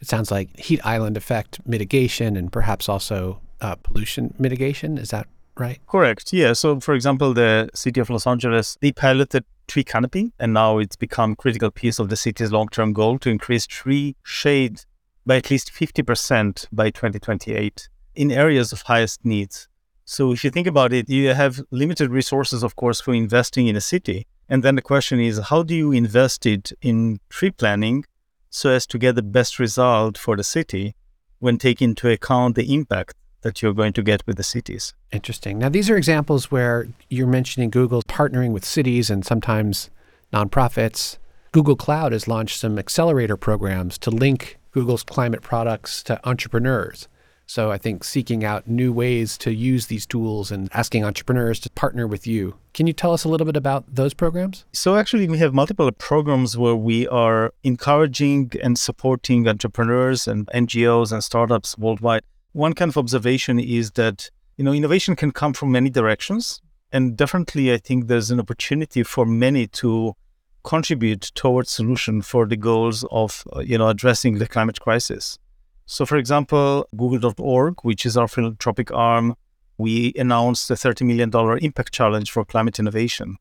it 0.00 0.08
sounds 0.08 0.30
like 0.30 0.56
heat 0.58 0.84
island 0.84 1.16
effect 1.16 1.60
mitigation 1.64 2.36
and 2.36 2.52
perhaps 2.52 2.88
also 2.88 3.40
uh, 3.60 3.76
pollution 3.76 4.34
mitigation. 4.38 4.98
Is 4.98 5.10
that 5.10 5.28
right? 5.56 5.80
Correct. 5.86 6.32
Yeah. 6.32 6.52
So, 6.52 6.80
for 6.80 6.94
example, 6.94 7.34
the 7.34 7.70
city 7.74 8.00
of 8.00 8.10
Los 8.10 8.26
Angeles, 8.26 8.76
they 8.80 8.92
piloted 8.92 9.44
tree 9.68 9.84
canopy, 9.84 10.32
and 10.38 10.52
now 10.52 10.78
it's 10.78 10.96
become 10.96 11.34
critical 11.34 11.70
piece 11.70 11.98
of 11.98 12.08
the 12.08 12.16
city's 12.16 12.52
long-term 12.52 12.92
goal 12.92 13.18
to 13.20 13.30
increase 13.30 13.66
tree 13.66 14.16
shade 14.22 14.80
by 15.24 15.36
at 15.36 15.50
least 15.50 15.72
50% 15.72 16.66
by 16.72 16.90
2028 16.90 17.88
in 18.14 18.30
areas 18.32 18.72
of 18.72 18.82
highest 18.82 19.24
needs. 19.24 19.68
So 20.04 20.32
if 20.32 20.42
you 20.44 20.50
think 20.50 20.66
about 20.66 20.92
it, 20.92 21.08
you 21.08 21.32
have 21.32 21.60
limited 21.70 22.10
resources, 22.10 22.62
of 22.62 22.76
course, 22.76 23.00
for 23.00 23.14
investing 23.14 23.68
in 23.68 23.76
a 23.76 23.80
city. 23.80 24.26
And 24.48 24.62
then 24.62 24.74
the 24.74 24.82
question 24.82 25.20
is, 25.20 25.38
how 25.38 25.62
do 25.62 25.74
you 25.74 25.92
invest 25.92 26.44
it 26.44 26.72
in 26.82 27.20
tree 27.30 27.52
planning 27.52 28.04
so 28.50 28.70
as 28.70 28.86
to 28.88 28.98
get 28.98 29.14
the 29.14 29.22
best 29.22 29.58
result 29.58 30.18
for 30.18 30.36
the 30.36 30.44
city 30.44 30.94
when 31.38 31.56
taking 31.56 31.90
into 31.90 32.10
account 32.10 32.56
the 32.56 32.74
impact 32.74 33.14
that 33.42 33.62
you're 33.62 33.74
going 33.74 33.92
to 33.92 34.02
get 34.02 34.26
with 34.26 34.36
the 34.36 34.42
cities? 34.42 34.94
Interesting. 35.12 35.58
Now, 35.58 35.68
these 35.68 35.90
are 35.90 35.96
examples 35.96 36.50
where 36.50 36.88
you're 37.08 37.26
mentioning 37.26 37.70
Google 37.70 38.02
partnering 38.02 38.52
with 38.52 38.64
cities 38.64 39.10
and 39.10 39.24
sometimes 39.24 39.90
nonprofits. 40.32 41.18
Google 41.52 41.76
Cloud 41.76 42.12
has 42.12 42.26
launched 42.26 42.58
some 42.58 42.78
accelerator 42.78 43.36
programs 43.36 43.98
to 43.98 44.10
link 44.10 44.58
Google's 44.72 45.02
climate 45.02 45.42
products 45.42 46.02
to 46.04 46.18
entrepreneurs. 46.26 47.08
So 47.46 47.70
I 47.70 47.76
think 47.76 48.02
seeking 48.02 48.44
out 48.44 48.66
new 48.66 48.92
ways 48.92 49.36
to 49.38 49.52
use 49.52 49.88
these 49.88 50.06
tools 50.06 50.50
and 50.50 50.70
asking 50.72 51.04
entrepreneurs 51.04 51.60
to 51.60 51.70
partner 51.70 52.06
with 52.06 52.26
you. 52.26 52.54
Can 52.72 52.86
you 52.86 52.94
tell 52.94 53.12
us 53.12 53.24
a 53.24 53.28
little 53.28 53.44
bit 53.44 53.56
about 53.56 53.84
those 53.94 54.14
programs? 54.14 54.64
So 54.72 54.96
actually 54.96 55.28
we 55.28 55.36
have 55.38 55.52
multiple 55.52 55.92
programs 55.92 56.56
where 56.56 56.74
we 56.74 57.06
are 57.08 57.52
encouraging 57.62 58.52
and 58.62 58.78
supporting 58.78 59.46
entrepreneurs 59.46 60.26
and 60.26 60.46
NGOs 60.46 61.12
and 61.12 61.22
startups 61.22 61.76
worldwide. 61.76 62.22
One 62.52 62.74
kind 62.74 62.90
of 62.90 62.98
observation 62.98 63.58
is 63.58 63.92
that 63.92 64.30
you 64.56 64.64
know 64.64 64.72
innovation 64.72 65.16
can 65.16 65.32
come 65.32 65.54
from 65.54 65.72
many 65.72 65.90
directions 65.90 66.60
and 66.92 67.16
definitely 67.16 67.72
I 67.72 67.78
think 67.78 68.06
there's 68.06 68.30
an 68.30 68.38
opportunity 68.38 69.02
for 69.02 69.24
many 69.24 69.66
to 69.68 70.14
contribute 70.62 71.32
towards 71.34 71.70
solution 71.70 72.22
for 72.22 72.46
the 72.46 72.56
goals 72.56 73.04
of 73.10 73.44
uh, 73.54 73.60
you 73.60 73.78
know 73.78 73.88
addressing 73.88 74.38
the 74.38 74.46
climate 74.46 74.80
crisis. 74.80 75.38
So, 75.86 76.06
for 76.06 76.16
example, 76.16 76.86
Google.org, 76.96 77.76
which 77.82 78.06
is 78.06 78.16
our 78.16 78.28
philanthropic 78.28 78.92
arm, 78.92 79.34
we 79.78 80.12
announced 80.16 80.70
a 80.70 80.74
$30 80.74 81.06
million 81.06 81.58
impact 81.62 81.92
challenge 81.92 82.30
for 82.30 82.44
climate 82.44 82.78
innovation. 82.78 83.36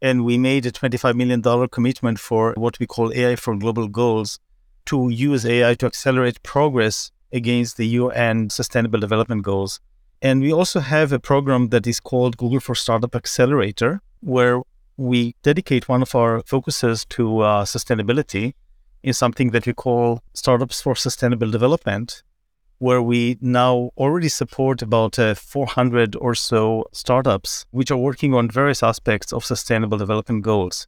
And 0.00 0.24
we 0.24 0.38
made 0.38 0.66
a 0.66 0.70
$25 0.70 1.14
million 1.16 1.42
commitment 1.68 2.20
for 2.20 2.54
what 2.56 2.78
we 2.78 2.86
call 2.86 3.12
AI 3.12 3.36
for 3.36 3.56
Global 3.56 3.88
Goals 3.88 4.38
to 4.86 5.08
use 5.08 5.44
AI 5.44 5.74
to 5.74 5.86
accelerate 5.86 6.42
progress 6.42 7.10
against 7.34 7.76
the 7.76 7.86
UN 7.88 8.48
Sustainable 8.48 9.00
Development 9.00 9.42
Goals. 9.42 9.80
And 10.22 10.40
we 10.40 10.52
also 10.52 10.80
have 10.80 11.12
a 11.12 11.18
program 11.18 11.68
that 11.68 11.86
is 11.86 12.00
called 12.00 12.38
Google 12.38 12.60
for 12.60 12.74
Startup 12.74 13.14
Accelerator, 13.14 14.00
where 14.20 14.62
we 14.96 15.34
dedicate 15.42 15.88
one 15.88 16.00
of 16.00 16.14
our 16.14 16.42
focuses 16.46 17.04
to 17.06 17.40
uh, 17.40 17.64
sustainability 17.64 18.54
in 19.02 19.12
something 19.12 19.50
that 19.50 19.66
we 19.66 19.74
call 19.74 20.22
Startups 20.32 20.80
for 20.80 20.94
Sustainable 20.94 21.50
Development, 21.50 22.22
where 22.78 23.02
we 23.02 23.36
now 23.40 23.90
already 23.98 24.28
support 24.28 24.80
about 24.80 25.18
uh, 25.18 25.34
400 25.34 26.16
or 26.16 26.34
so 26.34 26.86
startups 26.92 27.66
which 27.70 27.90
are 27.90 27.96
working 27.96 28.32
on 28.32 28.48
various 28.48 28.82
aspects 28.82 29.32
of 29.32 29.44
sustainable 29.44 29.98
development 29.98 30.42
goals. 30.42 30.86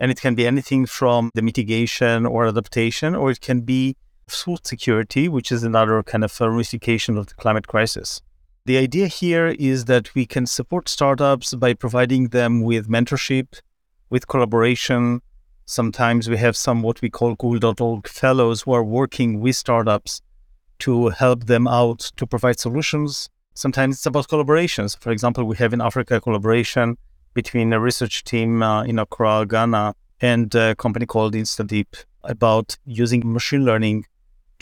And 0.00 0.10
it 0.10 0.20
can 0.20 0.34
be 0.34 0.46
anything 0.46 0.86
from 0.86 1.30
the 1.34 1.42
mitigation 1.42 2.26
or 2.26 2.46
adaptation, 2.46 3.14
or 3.14 3.30
it 3.30 3.40
can 3.40 3.60
be 3.60 3.96
food 4.28 4.66
security, 4.66 5.28
which 5.28 5.52
is 5.52 5.62
another 5.62 6.02
kind 6.02 6.24
of 6.24 6.40
ramification 6.40 7.16
of 7.16 7.26
the 7.26 7.34
climate 7.34 7.66
crisis. 7.66 8.20
The 8.64 8.78
idea 8.78 9.08
here 9.08 9.48
is 9.48 9.86
that 9.86 10.14
we 10.14 10.24
can 10.24 10.46
support 10.46 10.88
startups 10.88 11.52
by 11.54 11.74
providing 11.74 12.28
them 12.28 12.62
with 12.62 12.88
mentorship, 12.88 13.60
with 14.08 14.28
collaboration. 14.28 15.20
Sometimes 15.66 16.30
we 16.30 16.36
have 16.36 16.56
some 16.56 16.82
what 16.82 17.02
we 17.02 17.10
call 17.10 17.34
Google.org 17.34 18.06
fellows 18.06 18.62
who 18.62 18.72
are 18.72 18.84
working 18.84 19.40
with 19.40 19.56
startups 19.56 20.22
to 20.78 21.08
help 21.08 21.46
them 21.46 21.66
out 21.66 22.12
to 22.16 22.26
provide 22.26 22.60
solutions. 22.60 23.28
Sometimes 23.54 23.96
it's 23.96 24.06
about 24.06 24.28
collaborations. 24.28 24.96
For 24.98 25.10
example, 25.10 25.44
we 25.44 25.56
have 25.56 25.72
in 25.72 25.80
Africa 25.80 26.16
a 26.16 26.20
collaboration 26.20 26.96
between 27.34 27.72
a 27.72 27.80
research 27.80 28.24
team 28.24 28.62
uh, 28.62 28.84
in 28.84 28.98
Accra, 28.98 29.46
Ghana, 29.46 29.94
and 30.20 30.54
a 30.54 30.74
company 30.76 31.06
called 31.06 31.34
InstaDeep 31.34 32.04
about 32.24 32.76
using 32.84 33.32
machine 33.32 33.64
learning 33.64 34.04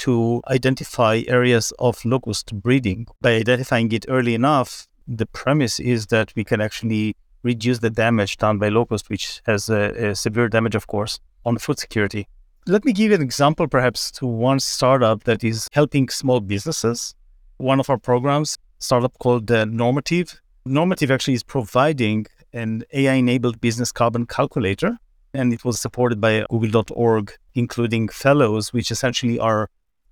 to 0.01 0.43
identify 0.49 1.23
areas 1.29 1.73
of 1.79 2.05
locust 2.05 2.55
breeding. 2.55 3.07
By 3.21 3.33
identifying 3.37 3.93
it 3.93 4.07
early 4.09 4.35
enough, 4.35 4.89
the 5.07 5.27
premise 5.27 5.81
is 5.81 6.07
that 6.07 6.33
we 6.35 6.45
can 6.45 6.61
actually 6.61 7.17
reduce 7.43 7.79
the 7.79 7.91
damage 7.91 8.37
done 8.37 8.59
by 8.59 8.69
locust, 8.69 9.11
which 9.11 9.41
has 9.47 9.69
a, 9.69 10.11
a 10.11 10.15
severe 10.15 10.49
damage, 10.49 10.75
of 10.75 10.87
course, 10.87 11.21
on 11.45 11.59
food 11.59 11.79
security. 11.79 12.29
Let 12.67 12.85
me 12.85 12.93
give 12.93 13.11
you 13.11 13.17
an 13.17 13.23
example, 13.23 13.67
perhaps, 13.67 14.11
to 14.13 14.27
one 14.27 14.61
startup 14.61 15.25
that 15.25 15.43
is 15.43 15.69
helping 15.73 16.09
small 16.09 16.41
businesses. 16.41 17.15
One 17.57 17.81
of 17.81 17.91
our 17.91 17.99
programs, 17.99 18.57
startup 18.79 19.19
called 19.19 19.51
uh, 19.51 19.65
Normative. 19.65 20.41
Normative 20.65 21.11
actually 21.11 21.35
is 21.35 21.43
providing 21.43 22.27
an 22.53 22.85
AI-enabled 22.93 23.61
business 23.61 23.93
carbon 23.93 24.27
calculator, 24.27 24.99
and 25.33 25.53
it 25.53 25.65
was 25.65 25.81
supported 25.81 26.21
by 26.21 26.45
Google.org, 26.51 27.33
including 27.55 28.09
fellows, 28.09 28.73
which 28.73 28.91
essentially 28.91 29.39
are 29.39 29.69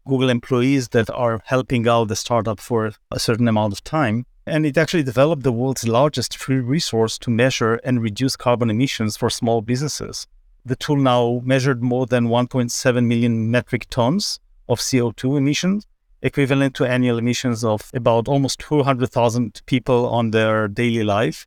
Google 0.09 0.31
employees 0.31 0.89
that 0.89 1.11
are 1.11 1.41
helping 1.45 1.87
out 1.87 2.09
the 2.09 2.17
startup 2.17 2.59
for 2.59 2.93
a 3.13 3.21
certain 3.21 3.47
amount 3.47 3.75
of 3.75 3.85
time. 3.85 4.27
And 4.47 4.65
it 4.65 4.79
actually 4.79 5.03
developed 5.03 5.43
the 5.43 5.53
world's 5.53 5.87
largest 5.87 6.37
free 6.37 6.61
resource 6.61 7.19
to 7.19 7.31
measure 7.31 7.75
and 7.85 8.03
reduce 8.03 8.35
carbon 8.35 8.71
emissions 8.71 9.17
for 9.17 9.29
small 9.29 9.61
businesses. 9.61 10.27
The 10.65 10.77
tool 10.77 10.97
now 10.97 11.43
measured 11.45 11.83
more 11.83 12.07
than 12.07 12.29
1.7 12.29 13.07
million 13.07 13.51
metric 13.51 13.87
tons 13.91 14.41
of 14.69 14.81
CO2 14.81 15.37
emissions, 15.37 15.87
equivalent 16.23 16.75
to 16.77 16.85
annual 16.85 17.19
emissions 17.19 17.63
of 17.63 17.91
about 17.95 18.27
almost 18.29 18.59
200,000 18.61 19.63
people 19.67 20.09
on 20.09 20.31
their 20.31 20.69
daily 20.69 21.05
life. 21.05 21.47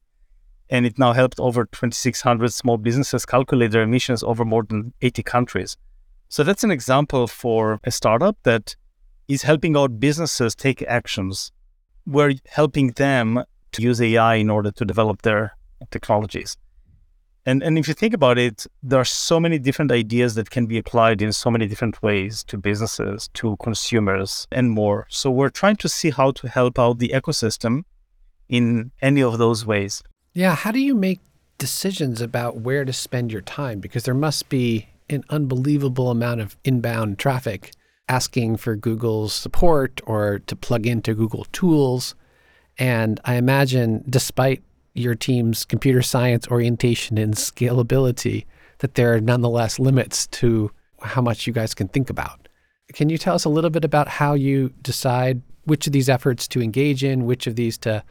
And 0.69 0.85
it 0.85 0.97
now 0.97 1.13
helped 1.13 1.39
over 1.39 1.65
2,600 1.65 2.53
small 2.53 2.77
businesses 2.77 3.25
calculate 3.25 3.71
their 3.71 3.81
emissions 3.81 4.23
over 4.23 4.45
more 4.45 4.63
than 4.63 4.93
80 5.01 5.23
countries. 5.23 5.77
So 6.31 6.45
that's 6.45 6.63
an 6.63 6.71
example 6.71 7.27
for 7.27 7.81
a 7.83 7.91
startup 7.91 8.37
that 8.43 8.77
is 9.27 9.41
helping 9.41 9.75
out 9.75 9.99
businesses 9.99 10.55
take 10.55 10.81
actions. 10.83 11.51
We're 12.07 12.35
helping 12.47 12.91
them 12.91 13.43
to 13.73 13.81
use 13.81 14.01
AI 14.01 14.35
in 14.35 14.49
order 14.49 14.71
to 14.71 14.85
develop 14.85 15.23
their 15.23 15.57
technologies. 15.89 16.55
And, 17.45 17.61
and 17.61 17.77
if 17.77 17.85
you 17.89 17.93
think 17.93 18.13
about 18.13 18.37
it, 18.37 18.65
there 18.81 18.97
are 18.97 19.03
so 19.03 19.41
many 19.41 19.59
different 19.59 19.91
ideas 19.91 20.35
that 20.35 20.49
can 20.49 20.67
be 20.67 20.77
applied 20.77 21.21
in 21.21 21.33
so 21.33 21.51
many 21.51 21.67
different 21.67 22.01
ways 22.01 22.45
to 22.45 22.57
businesses, 22.57 23.29
to 23.33 23.57
consumers, 23.57 24.47
and 24.53 24.71
more. 24.71 25.07
So 25.09 25.29
we're 25.29 25.49
trying 25.49 25.75
to 25.77 25.89
see 25.89 26.11
how 26.11 26.31
to 26.31 26.47
help 26.47 26.79
out 26.79 26.99
the 26.99 27.09
ecosystem 27.09 27.83
in 28.47 28.91
any 29.01 29.21
of 29.21 29.37
those 29.37 29.65
ways. 29.65 30.01
Yeah. 30.31 30.55
How 30.55 30.71
do 30.71 30.79
you 30.79 30.95
make 30.95 31.19
decisions 31.57 32.21
about 32.21 32.61
where 32.61 32.85
to 32.85 32.93
spend 32.93 33.33
your 33.33 33.41
time? 33.41 33.81
Because 33.81 34.03
there 34.03 34.13
must 34.13 34.47
be 34.47 34.87
an 35.11 35.23
unbelievable 35.29 36.09
amount 36.09 36.41
of 36.41 36.57
inbound 36.63 37.19
traffic 37.19 37.71
asking 38.07 38.57
for 38.57 38.75
Google's 38.75 39.33
support 39.33 40.01
or 40.05 40.39
to 40.39 40.55
plug 40.55 40.85
into 40.85 41.13
Google 41.13 41.45
tools. 41.51 42.15
And 42.77 43.19
I 43.25 43.35
imagine, 43.35 44.03
despite 44.09 44.61
your 44.93 45.15
team's 45.15 45.63
computer 45.63 46.01
science 46.01 46.47
orientation 46.49 47.17
and 47.17 47.33
scalability, 47.35 48.45
that 48.79 48.95
there 48.95 49.13
are 49.13 49.21
nonetheless 49.21 49.79
limits 49.79 50.27
to 50.27 50.71
how 51.01 51.21
much 51.21 51.47
you 51.47 51.53
guys 51.53 51.73
can 51.73 51.87
think 51.87 52.09
about. 52.09 52.47
Can 52.93 53.09
you 53.09 53.17
tell 53.17 53.35
us 53.35 53.45
a 53.45 53.49
little 53.49 53.69
bit 53.69 53.85
about 53.85 54.07
how 54.07 54.33
you 54.33 54.73
decide 54.81 55.41
which 55.63 55.87
of 55.87 55.93
these 55.93 56.09
efforts 56.09 56.47
to 56.49 56.61
engage 56.61 57.03
in, 57.03 57.25
which 57.25 57.47
of 57.47 57.55
these 57.55 57.77
to 57.79 58.03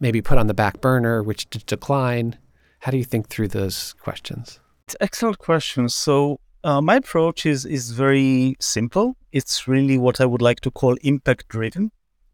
maybe 0.00 0.22
put 0.22 0.38
on 0.38 0.46
the 0.46 0.54
back 0.54 0.80
burner, 0.80 1.22
which 1.22 1.50
to 1.50 1.58
decline? 1.58 2.38
How 2.80 2.90
do 2.90 2.96
you 2.96 3.04
think 3.04 3.28
through 3.28 3.48
those 3.48 3.92
questions? 3.94 4.60
Excellent 5.00 5.38
question. 5.38 5.88
So 5.88 6.40
uh, 6.62 6.80
my 6.80 6.96
approach 6.96 7.46
is 7.46 7.64
is 7.64 7.92
very 7.92 8.56
simple. 8.60 9.16
It's 9.32 9.66
really 9.66 9.98
what 9.98 10.20
I 10.20 10.26
would 10.26 10.42
like 10.42 10.60
to 10.60 10.70
call 10.70 10.96
impact 11.02 11.48
driven, 11.48 11.90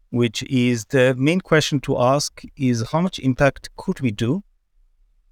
which 0.09 0.43
is 0.43 0.85
the 0.85 1.15
main 1.15 1.41
question 1.41 1.79
to 1.81 1.97
ask 1.97 2.41
is 2.57 2.89
how 2.91 3.01
much 3.01 3.19
impact 3.19 3.69
could 3.77 4.01
we 4.01 4.11
do 4.11 4.43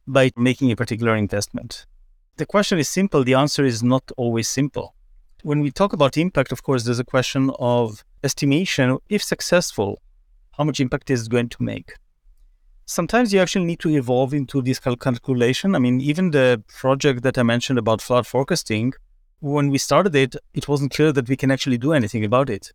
by 0.08 0.32
making 0.38 0.71
a 0.71 0.75
particular 0.75 1.15
investment. 1.15 1.86
The 2.38 2.45
question 2.45 2.79
is 2.79 2.89
simple. 2.89 3.23
The 3.23 3.36
answer 3.36 3.65
is 3.65 3.84
not 3.84 4.12
always 4.17 4.47
simple. 4.47 4.95
When 5.43 5.60
we 5.60 5.71
talk 5.71 5.93
about 5.93 6.17
impact, 6.17 6.51
of 6.51 6.63
course, 6.63 6.84
there's 6.84 6.99
a 6.99 7.05
question 7.15 7.51
of 7.60 8.03
estimation. 8.23 8.97
If 9.10 9.23
successful, 9.23 10.01
how 10.58 10.63
much 10.63 10.79
impact 10.79 11.10
is 11.10 11.27
going 11.27 11.49
to 11.49 11.63
make? 11.63 11.93
Sometimes 12.89 13.32
you 13.32 13.39
actually 13.39 13.65
need 13.65 13.80
to 13.80 13.89
evolve 13.89 14.34
into 14.34 14.62
this 14.63 14.80
calculation. 14.80 15.75
I 15.75 15.80
mean, 15.80 16.02
even 16.02 16.32
the 16.32 16.63
project 16.67 17.21
that 17.21 17.38
I 17.38 17.43
mentioned 17.43 17.78
about 17.78 18.02
flood 18.02 18.25
forecasting, 18.25 18.93
when 19.41 19.69
we 19.69 19.78
started 19.78 20.15
it, 20.15 20.36
it 20.56 20.67
wasn't 20.67 20.91
clear 20.91 21.12
that 21.13 21.30
we 21.30 21.38
can 21.38 21.52
actually 21.52 21.78
do 21.78 21.93
anything 21.93 22.25
about 22.25 22.49
it. 22.49 22.71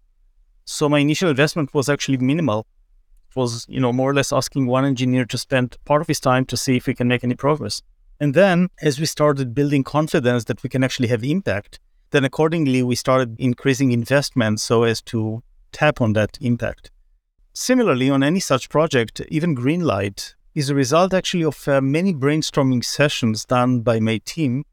So 0.64 0.88
my 0.88 1.00
initial 1.00 1.30
investment 1.30 1.74
was 1.74 1.88
actually 1.88 2.18
minimal. 2.18 2.66
It 3.30 3.36
was, 3.36 3.66
you 3.68 3.80
know, 3.80 3.92
more 3.92 4.10
or 4.10 4.14
less 4.14 4.32
asking 4.32 4.66
one 4.66 4.84
engineer 4.84 5.24
to 5.26 5.36
spend 5.36 5.76
part 5.84 6.00
of 6.00 6.06
his 6.06 6.20
time 6.20 6.44
to 6.46 6.56
see 6.56 6.76
if 6.76 6.86
we 6.86 6.94
can 6.94 7.08
make 7.08 7.24
any 7.24 7.34
progress. 7.34 7.82
And 8.20 8.34
then 8.34 8.68
as 8.80 9.00
we 9.00 9.06
started 9.06 9.52
building 9.52 9.82
confidence 9.82 10.44
that 10.44 10.62
we 10.62 10.70
can 10.70 10.84
actually 10.84 11.08
have 11.08 11.24
impact, 11.24 11.80
then 12.12 12.24
accordingly 12.24 12.84
we 12.84 12.94
started 12.94 13.34
increasing 13.40 13.90
investment 13.90 14.60
so 14.60 14.84
as 14.84 15.02
to 15.02 15.42
tap 15.72 16.00
on 16.00 16.12
that 16.12 16.38
impact. 16.40 16.92
Similarly, 17.56 18.10
on 18.10 18.24
any 18.24 18.40
such 18.40 18.68
project, 18.68 19.20
even 19.28 19.54
Greenlight 19.54 20.34
is 20.56 20.70
a 20.70 20.74
result 20.74 21.14
actually 21.14 21.44
of 21.44 21.68
uh, 21.68 21.80
many 21.80 22.12
brainstorming 22.12 22.84
sessions 22.84 23.44
done 23.44 23.80
by 23.80 24.00
my 24.00 24.18
team 24.24 24.64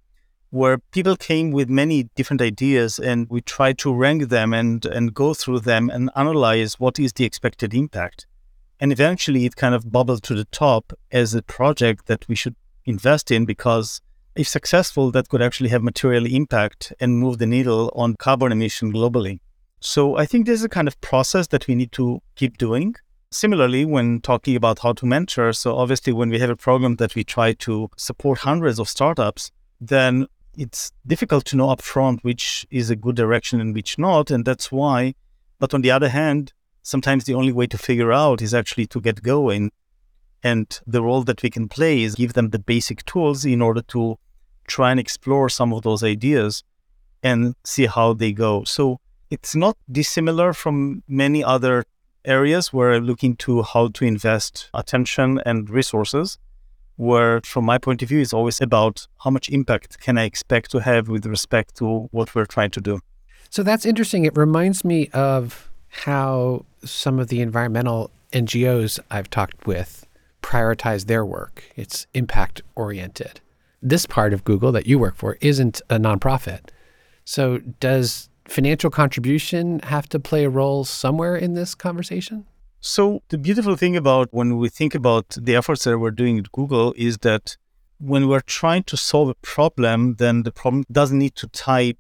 where 0.50 0.80
people 0.80 1.16
came 1.16 1.52
with 1.52 1.70
many 1.70 2.10
different 2.16 2.42
ideas 2.42 2.98
and 2.98 3.28
we 3.30 3.40
tried 3.40 3.78
to 3.78 3.94
rank 3.94 4.30
them 4.30 4.52
and, 4.52 4.84
and 4.88 5.14
go 5.14 5.36
through 5.36 5.60
them 5.60 5.92
and 5.92 6.10
analyze 6.16 6.80
what 6.80 6.98
is 6.98 7.14
the 7.14 7.24
expected 7.24 7.72
impact. 7.76 8.26
And 8.80 8.92
eventually 8.92 9.46
it 9.46 9.56
kind 9.56 9.76
of 9.76 9.92
bubbled 9.92 10.24
to 10.24 10.34
the 10.34 10.46
top 10.46 10.92
as 11.12 11.36
a 11.36 11.44
project 11.44 12.08
that 12.08 12.28
we 12.28 12.34
should 12.34 12.56
invest 12.86 13.30
in 13.30 13.46
because 13.46 14.02
if 14.36 14.48
successful, 14.48 15.12
that 15.12 15.30
could 15.30 15.42
actually 15.42 15.70
have 15.70 15.84
material 15.84 16.26
impact 16.26 16.94
and 17.00 17.20
move 17.20 17.38
the 17.38 17.46
needle 17.46 17.92
on 17.96 18.16
carbon 18.16 18.52
emission 18.52 18.92
globally. 18.92 19.40
So 19.82 20.16
I 20.16 20.28
think 20.28 20.46
there's 20.46 20.64
a 20.64 20.70
kind 20.70 20.88
of 20.88 21.00
process 21.02 21.48
that 21.48 21.68
we 21.68 21.74
need 21.74 21.92
to 21.94 22.22
keep 22.36 22.60
doing. 22.60 22.96
Similarly, 23.32 23.84
when 23.84 24.22
talking 24.22 24.56
about 24.56 24.80
how 24.80 24.94
to 24.94 25.06
mentor, 25.08 25.54
so 25.54 25.76
obviously 25.76 26.14
when 26.14 26.30
we 26.30 26.38
have 26.38 26.52
a 26.52 26.56
program 26.56 26.98
that 26.98 27.16
we 27.16 27.24
try 27.24 27.54
to 27.54 27.90
support 27.98 28.40
hundreds 28.40 28.78
of 28.78 28.88
startups, 28.88 29.52
then 29.80 30.28
it's 30.56 30.92
difficult 31.08 31.46
to 31.46 31.56
know 31.56 31.68
upfront 31.68 32.20
which 32.22 32.68
is 32.70 32.92
a 32.92 32.96
good 32.96 33.16
direction 33.16 33.60
and 33.60 33.74
which 33.74 33.98
not. 33.98 34.30
And 34.30 34.46
that's 34.46 34.72
why. 34.72 35.16
But 35.58 35.74
on 35.74 35.82
the 35.82 35.90
other 35.90 36.10
hand, 36.10 36.54
sometimes 36.84 37.24
the 37.24 37.34
only 37.34 37.52
way 37.52 37.66
to 37.68 37.78
figure 37.78 38.12
out 38.12 38.42
is 38.42 38.54
actually 38.54 38.86
to 38.88 39.02
get 39.02 39.24
going. 39.24 39.72
And 40.44 40.80
the 40.86 41.02
role 41.02 41.24
that 41.24 41.42
we 41.42 41.50
can 41.50 41.68
play 41.68 42.04
is 42.04 42.14
give 42.16 42.34
them 42.34 42.50
the 42.50 42.60
basic 42.60 43.04
tools 43.06 43.46
in 43.46 43.62
order 43.64 43.82
to 43.84 44.20
try 44.68 44.92
and 44.92 45.00
explore 45.00 45.50
some 45.50 45.74
of 45.74 45.82
those 45.82 46.04
ideas 46.04 46.64
and 47.24 47.56
see 47.64 47.88
how 47.88 48.14
they 48.14 48.32
go. 48.32 48.64
So 48.64 49.00
it's 49.32 49.56
not 49.56 49.78
dissimilar 49.92 50.54
from 50.54 51.04
many 51.08 51.44
other 51.44 51.86
areas 52.26 52.72
where 52.72 52.92
I'm 52.92 53.06
looking 53.06 53.36
to 53.38 53.64
how 53.64 53.88
to 53.88 54.06
invest 54.06 54.70
attention 54.74 55.40
and 55.46 55.70
resources. 55.70 56.38
Where, 56.98 57.42
from 57.44 57.66
my 57.66 57.80
point 57.80 58.04
of 58.04 58.10
view, 58.10 58.20
it's 58.20 58.34
always 58.34 58.62
about 58.62 59.08
how 59.24 59.32
much 59.32 59.50
impact 59.50 60.00
can 60.02 60.20
I 60.20 60.26
expect 60.26 60.70
to 60.72 60.80
have 60.80 61.08
with 61.08 61.26
respect 61.26 61.76
to 61.78 62.10
what 62.12 62.36
we're 62.36 62.46
trying 62.46 62.70
to 62.72 62.82
do. 62.82 63.00
So 63.50 63.64
that's 63.64 63.86
interesting. 63.86 64.26
It 64.26 64.38
reminds 64.38 64.86
me 64.86 65.08
of 65.08 65.72
how 65.88 66.66
some 66.84 67.18
of 67.18 67.30
the 67.30 67.42
environmental 67.42 68.12
NGOs 68.34 69.00
I've 69.10 69.30
talked 69.30 69.66
with 69.66 70.06
prioritize 70.44 71.08
their 71.08 71.26
work. 71.26 71.64
It's 71.76 72.06
impact 72.14 72.62
oriented. 72.76 73.40
This 73.82 74.06
part 74.06 74.32
of 74.32 74.44
Google 74.44 74.72
that 74.74 74.86
you 74.86 75.00
work 75.00 75.16
for 75.16 75.38
isn't 75.42 75.82
a 75.90 75.98
nonprofit. 75.98 76.70
So, 77.26 77.60
does 77.80 78.30
financial 78.52 78.90
contribution 78.90 79.80
have 79.80 80.10
to 80.10 80.20
play 80.20 80.44
a 80.44 80.50
role 80.50 80.84
somewhere 80.84 81.36
in 81.36 81.54
this 81.54 81.74
conversation? 81.74 82.46
So, 82.82 83.22
the 83.30 83.38
beautiful 83.38 83.76
thing 83.76 83.96
about 83.96 84.28
when 84.32 84.58
we 84.58 84.68
think 84.68 84.94
about 84.94 85.38
the 85.40 85.56
efforts 85.56 85.84
that 85.86 86.00
we're 86.00 86.12
doing 86.12 86.40
at 86.40 86.52
Google 86.52 86.94
is 86.98 87.20
that 87.20 87.56
when 88.00 88.28
we're 88.28 88.42
trying 88.42 88.84
to 88.84 88.98
solve 88.98 89.30
a 89.30 89.36
problem, 89.36 90.16
then 90.16 90.44
the 90.44 90.52
problem 90.52 90.84
doesn't 90.92 91.20
need 91.20 91.36
to 91.36 91.48
tie 91.48 91.94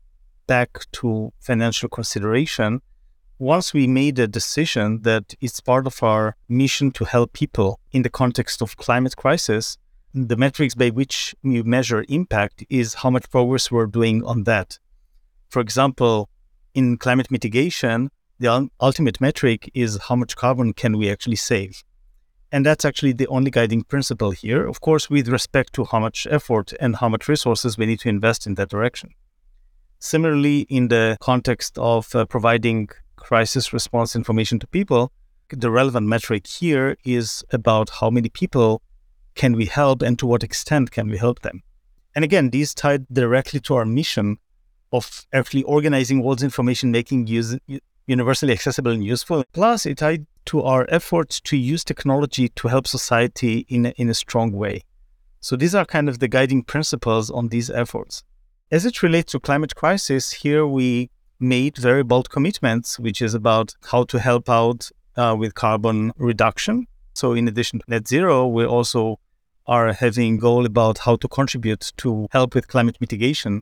back 0.47 0.85
to 0.93 1.31
financial 1.39 1.87
consideration. 1.87 2.81
Once 3.37 3.73
we 3.73 3.85
made 3.87 4.17
a 4.19 4.27
decision 4.27 5.03
that 5.03 5.35
it's 5.39 5.59
part 5.59 5.85
of 5.85 6.01
our 6.03 6.35
mission 6.49 6.91
to 6.91 7.05
help 7.05 7.31
people 7.33 7.79
in 7.91 8.01
the 8.01 8.09
context 8.09 8.61
of 8.61 8.75
climate 8.77 9.15
crisis, 9.15 9.77
the 10.13 10.35
metrics 10.35 10.75
by 10.75 10.89
which 10.89 11.35
we 11.43 11.61
measure 11.61 12.03
impact 12.09 12.65
is 12.69 12.95
how 12.95 13.09
much 13.09 13.29
progress 13.29 13.71
we're 13.71 13.85
doing 13.85 14.23
on 14.25 14.43
that. 14.43 14.79
For 15.47 15.59
example, 15.59 16.30
in 16.73 16.97
climate 16.97 17.31
mitigation, 17.31 18.09
the 18.39 18.69
ultimate 18.79 19.21
metric 19.21 19.69
is 19.73 19.99
how 20.07 20.15
much 20.15 20.35
carbon 20.35 20.73
can 20.73 20.97
we 20.97 21.09
actually 21.09 21.35
save. 21.35 21.83
And 22.51 22.65
that's 22.65 22.83
actually 22.83 23.13
the 23.13 23.27
only 23.27 23.49
guiding 23.49 23.83
principle 23.83 24.31
here, 24.31 24.67
of 24.67 24.81
course, 24.81 25.09
with 25.09 25.29
respect 25.29 25.73
to 25.73 25.85
how 25.85 25.99
much 25.99 26.27
effort 26.29 26.73
and 26.79 26.97
how 26.97 27.07
much 27.07 27.27
resources 27.27 27.77
we 27.77 27.85
need 27.85 27.99
to 28.01 28.09
invest 28.09 28.45
in 28.45 28.55
that 28.55 28.69
direction. 28.69 29.11
Similarly, 29.99 30.61
in 30.61 30.89
the 30.89 31.17
context 31.21 31.77
of 31.77 32.13
uh, 32.15 32.25
providing 32.25 32.89
crisis 33.15 33.71
response 33.71 34.15
information 34.15 34.59
to 34.59 34.67
people, 34.67 35.11
the 35.49 35.69
relevant 35.69 36.07
metric 36.07 36.47
here 36.47 36.97
is 37.05 37.43
about 37.51 37.89
how 37.89 38.09
many 38.09 38.29
people 38.29 38.81
can 39.35 39.53
we 39.53 39.65
help 39.65 40.01
and 40.01 40.17
to 40.19 40.25
what 40.25 40.43
extent 40.43 40.91
can 40.91 41.07
we 41.07 41.17
help 41.17 41.41
them. 41.41 41.61
And 42.15 42.25
again, 42.25 42.49
these 42.49 42.73
tie 42.73 42.99
directly 43.11 43.59
to 43.61 43.75
our 43.75 43.85
mission 43.85 44.37
of 44.91 45.25
actually 45.33 45.63
organizing 45.63 46.21
world's 46.21 46.43
information, 46.43 46.91
making 46.91 47.27
use 47.27 47.57
universally 48.07 48.53
accessible 48.53 48.91
and 48.91 49.03
useful. 49.03 49.43
Plus, 49.53 49.85
it 49.85 49.97
tied 49.99 50.25
to 50.45 50.61
our 50.63 50.85
efforts 50.89 51.39
to 51.39 51.55
use 51.55 51.83
technology 51.83 52.49
to 52.49 52.67
help 52.67 52.87
society 52.87 53.65
in 53.69 53.85
a, 53.85 53.89
in 53.97 54.09
a 54.09 54.13
strong 54.13 54.51
way. 54.51 54.83
So 55.39 55.55
these 55.55 55.73
are 55.73 55.85
kind 55.85 56.09
of 56.09 56.19
the 56.19 56.27
guiding 56.27 56.63
principles 56.63 57.29
on 57.29 57.49
these 57.49 57.69
efforts. 57.69 58.23
As 58.69 58.85
it 58.85 59.01
relates 59.03 59.31
to 59.31 59.39
climate 59.39 59.75
crisis, 59.75 60.31
here 60.31 60.65
we 60.67 61.09
made 61.39 61.77
very 61.77 62.03
bold 62.03 62.29
commitments, 62.29 62.99
which 62.99 63.21
is 63.21 63.33
about 63.33 63.75
how 63.91 64.03
to 64.05 64.19
help 64.19 64.49
out 64.49 64.89
uh, 65.15 65.35
with 65.37 65.55
carbon 65.55 66.11
reduction. 66.17 66.87
So 67.13 67.33
in 67.33 67.47
addition 67.47 67.79
to 67.79 67.85
net 67.87 68.07
zero, 68.07 68.47
we 68.47 68.65
also 68.65 69.19
are 69.67 69.93
having 69.93 70.37
goal 70.37 70.65
about 70.65 70.99
how 70.99 71.15
to 71.17 71.27
contribute 71.27 71.91
to 71.97 72.27
help 72.31 72.55
with 72.55 72.67
climate 72.67 72.97
mitigation 72.99 73.61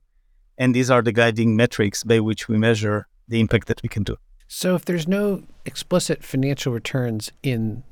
and 0.60 0.76
these 0.76 0.92
are 0.92 1.02
the 1.02 1.14
guiding 1.14 1.56
metrics 1.56 2.04
by 2.04 2.20
which 2.20 2.50
we 2.50 2.58
measure 2.58 3.08
the 3.28 3.40
impact 3.40 3.68
that 3.68 3.82
we 3.82 3.90
can 3.90 4.04
do. 4.04 4.18
So, 4.48 4.76
if 4.76 4.84
there's 4.84 5.08
no 5.08 5.44
explicit 5.66 6.24
financial 6.24 6.74
returns 6.74 7.32
in 7.42 7.84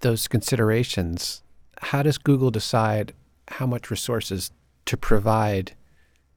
those 0.00 0.28
considerations, 0.28 1.42
how 1.82 2.02
does 2.02 2.18
Google 2.18 2.50
decide 2.50 3.14
how 3.48 3.66
much 3.66 3.90
resources 3.90 4.50
to 4.84 4.96
provide 4.96 5.72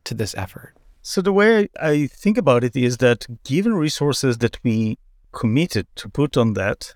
to 0.05 0.13
this 0.13 0.33
effort? 0.35 0.73
So, 1.01 1.21
the 1.21 1.33
way 1.33 1.69
I 1.79 2.07
think 2.07 2.37
about 2.37 2.63
it 2.63 2.75
is 2.75 2.97
that 2.97 3.27
given 3.43 3.75
resources 3.75 4.39
that 4.39 4.57
we 4.63 4.97
committed 5.31 5.87
to 5.97 6.09
put 6.09 6.37
on 6.37 6.53
that, 6.53 6.95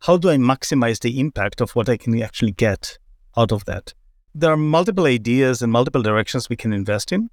how 0.00 0.16
do 0.16 0.30
I 0.30 0.36
maximize 0.36 1.00
the 1.00 1.18
impact 1.18 1.60
of 1.60 1.72
what 1.72 1.88
I 1.88 1.96
can 1.96 2.22
actually 2.22 2.52
get 2.52 2.98
out 3.36 3.52
of 3.52 3.64
that? 3.64 3.94
There 4.34 4.52
are 4.52 4.56
multiple 4.56 5.06
ideas 5.06 5.60
and 5.60 5.72
multiple 5.72 6.02
directions 6.02 6.48
we 6.48 6.56
can 6.56 6.72
invest 6.72 7.10
in. 7.10 7.30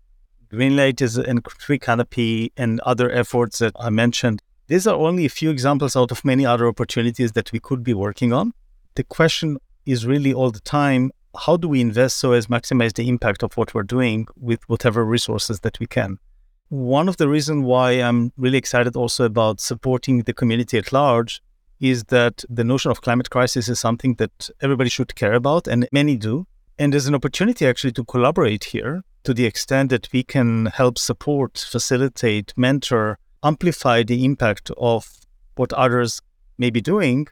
Greenlight 0.51 1.01
is 1.01 1.17
and 1.17 1.43
Tree 1.43 1.79
Canopy 1.79 2.51
and 2.55 2.79
other 2.81 3.11
efforts 3.11 3.59
that 3.59 3.73
I 3.79 3.89
mentioned. 3.89 4.41
These 4.67 4.87
are 4.87 4.95
only 4.95 5.25
a 5.25 5.29
few 5.29 5.49
examples 5.49 5.95
out 5.95 6.11
of 6.11 6.23
many 6.25 6.45
other 6.45 6.67
opportunities 6.67 7.33
that 7.33 7.51
we 7.51 7.59
could 7.59 7.83
be 7.83 7.93
working 7.93 8.33
on. 8.33 8.53
The 8.95 9.03
question 9.03 9.57
is 9.85 10.05
really 10.05 10.33
all 10.33 10.51
the 10.51 10.59
time 10.59 11.11
how 11.37 11.55
do 11.57 11.67
we 11.67 11.81
invest 11.81 12.17
so 12.17 12.31
as 12.31 12.47
maximize 12.47 12.93
the 12.93 13.07
impact 13.07 13.43
of 13.43 13.55
what 13.57 13.73
we're 13.73 13.83
doing 13.83 14.27
with 14.37 14.67
whatever 14.67 15.05
resources 15.05 15.59
that 15.61 15.79
we 15.79 15.85
can? 15.85 16.17
One 16.69 17.07
of 17.07 17.17
the 17.17 17.29
reasons 17.29 17.63
why 17.63 17.91
I'm 17.91 18.33
really 18.37 18.57
excited 18.57 18.95
also 18.95 19.25
about 19.25 19.61
supporting 19.61 20.23
the 20.23 20.33
community 20.33 20.77
at 20.77 20.91
large 20.91 21.41
is 21.79 22.05
that 22.05 22.43
the 22.49 22.63
notion 22.63 22.91
of 22.91 23.01
climate 23.01 23.29
crisis 23.29 23.69
is 23.69 23.79
something 23.79 24.15
that 24.15 24.49
everybody 24.61 24.89
should 24.89 25.15
care 25.15 25.33
about, 25.33 25.67
and 25.67 25.87
many 25.91 26.17
do. 26.17 26.47
And 26.79 26.91
there's 26.91 27.07
an 27.07 27.15
opportunity 27.15 27.67
actually 27.67 27.93
to 27.93 28.03
collaborate 28.03 28.65
here 28.65 29.03
to 29.27 29.33
the 29.33 29.45
extent 29.45 29.89
that 29.89 30.07
we 30.13 30.23
can 30.23 30.67
help 30.67 30.97
support, 30.97 31.57
facilitate, 31.57 32.53
mentor, 32.55 33.19
amplify 33.43 34.01
the 34.01 34.23
impact 34.23 34.71
of 34.77 35.05
what 35.57 35.73
others 35.73 36.21
may 36.57 36.69
be 36.69 36.79
doing, 36.79 37.27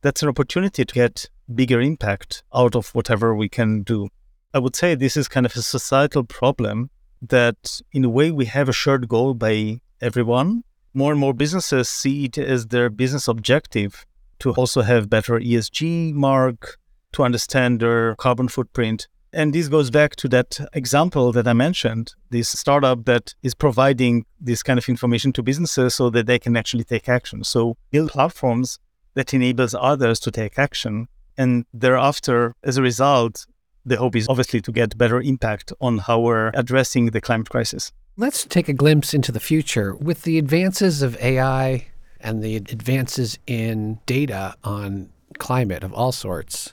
that's 0.00 0.24
an 0.24 0.28
opportunity 0.28 0.84
to 0.84 0.92
get 0.92 1.30
bigger 1.54 1.80
impact 1.80 2.42
out 2.52 2.74
of 2.74 2.92
whatever 2.96 3.32
we 3.32 3.48
can 3.48 3.84
do. 3.84 4.08
I 4.52 4.58
would 4.58 4.74
say 4.74 4.96
this 4.96 5.16
is 5.16 5.28
kind 5.28 5.46
of 5.46 5.54
a 5.54 5.62
societal 5.62 6.24
problem 6.24 6.90
that, 7.22 7.80
in 7.92 8.04
a 8.04 8.08
way, 8.08 8.32
we 8.32 8.46
have 8.46 8.68
a 8.68 8.72
shared 8.72 9.06
goal 9.06 9.32
by 9.32 9.80
everyone. 10.00 10.64
More 10.94 11.12
and 11.12 11.20
more 11.20 11.32
businesses 11.32 11.88
see 11.88 12.24
it 12.24 12.38
as 12.38 12.66
their 12.66 12.90
business 12.90 13.28
objective 13.28 14.04
to 14.40 14.50
also 14.54 14.82
have 14.82 15.08
better 15.08 15.38
ESG 15.38 16.12
mark, 16.12 16.76
to 17.12 17.22
understand 17.22 17.78
their 17.78 18.16
carbon 18.16 18.48
footprint. 18.48 19.06
And 19.36 19.52
this 19.52 19.68
goes 19.68 19.90
back 19.90 20.16
to 20.16 20.28
that 20.28 20.58
example 20.72 21.30
that 21.32 21.46
I 21.46 21.52
mentioned 21.52 22.14
this 22.30 22.48
startup 22.48 23.04
that 23.04 23.34
is 23.42 23.54
providing 23.54 24.24
this 24.40 24.62
kind 24.62 24.78
of 24.78 24.88
information 24.88 25.30
to 25.34 25.42
businesses 25.42 25.94
so 25.94 26.08
that 26.08 26.24
they 26.24 26.38
can 26.38 26.56
actually 26.56 26.84
take 26.84 27.06
action. 27.06 27.44
So, 27.44 27.76
build 27.90 28.12
platforms 28.12 28.78
that 29.12 29.34
enables 29.34 29.74
others 29.74 30.20
to 30.20 30.30
take 30.30 30.58
action. 30.58 31.08
And 31.36 31.66
thereafter, 31.74 32.54
as 32.64 32.78
a 32.78 32.82
result, 32.82 33.44
the 33.84 33.98
hope 33.98 34.16
is 34.16 34.26
obviously 34.26 34.62
to 34.62 34.72
get 34.72 34.96
better 34.96 35.20
impact 35.20 35.70
on 35.82 35.98
how 35.98 36.18
we're 36.20 36.50
addressing 36.54 37.10
the 37.10 37.20
climate 37.20 37.50
crisis. 37.50 37.92
Let's 38.16 38.46
take 38.46 38.70
a 38.70 38.72
glimpse 38.72 39.12
into 39.12 39.32
the 39.32 39.40
future. 39.40 39.94
With 39.96 40.22
the 40.22 40.38
advances 40.38 41.02
of 41.02 41.14
AI 41.20 41.88
and 42.20 42.42
the 42.42 42.56
advances 42.56 43.38
in 43.46 44.00
data 44.06 44.54
on 44.64 45.10
climate 45.36 45.84
of 45.84 45.92
all 45.92 46.12
sorts, 46.12 46.72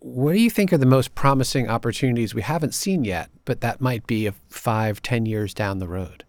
what 0.00 0.32
do 0.32 0.40
you 0.40 0.50
think 0.50 0.72
are 0.72 0.78
the 0.78 0.86
most 0.86 1.14
promising 1.14 1.68
opportunities 1.68 2.34
we 2.34 2.42
haven't 2.42 2.74
seen 2.74 3.04
yet, 3.04 3.30
but 3.44 3.60
that 3.60 3.80
might 3.80 4.06
be 4.06 4.30
five, 4.48 5.02
ten 5.02 5.26
years 5.26 5.52
down 5.52 5.78
the 5.78 5.88
road? 5.88 6.24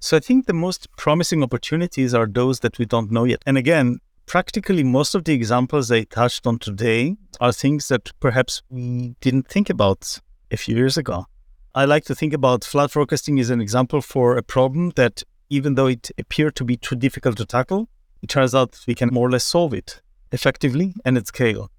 So 0.00 0.16
I 0.16 0.20
think 0.20 0.46
the 0.46 0.52
most 0.52 0.88
promising 0.96 1.42
opportunities 1.42 2.14
are 2.14 2.26
those 2.26 2.60
that 2.60 2.78
we 2.78 2.84
don't 2.84 3.10
know 3.10 3.24
yet. 3.24 3.42
And 3.44 3.58
again, 3.58 3.98
practically 4.26 4.84
most 4.84 5.14
of 5.14 5.24
the 5.24 5.32
examples 5.32 5.90
I 5.90 6.04
touched 6.04 6.46
on 6.46 6.60
today 6.60 7.16
are 7.40 7.52
things 7.52 7.88
that 7.88 8.12
perhaps 8.20 8.62
we 8.70 9.16
didn't 9.20 9.48
think 9.48 9.68
about 9.68 10.20
a 10.52 10.56
few 10.56 10.76
years 10.76 10.96
ago. 10.96 11.26
I 11.74 11.84
like 11.84 12.04
to 12.04 12.14
think 12.14 12.32
about 12.32 12.64
flood 12.64 12.92
forecasting 12.92 13.40
as 13.40 13.50
an 13.50 13.60
example 13.60 14.00
for 14.00 14.36
a 14.36 14.42
problem 14.42 14.92
that 14.96 15.22
even 15.50 15.74
though 15.74 15.86
it 15.86 16.10
appeared 16.18 16.54
to 16.56 16.64
be 16.64 16.76
too 16.76 16.94
difficult 16.94 17.36
to 17.38 17.44
tackle, 17.44 17.88
it 18.22 18.28
turns 18.28 18.54
out 18.54 18.78
we 18.86 18.94
can 18.94 19.08
more 19.12 19.26
or 19.26 19.30
less 19.30 19.44
solve 19.44 19.74
it 19.74 20.00
effectively 20.30 20.94
and 21.04 21.16
at 21.16 21.26
scale. 21.26 21.70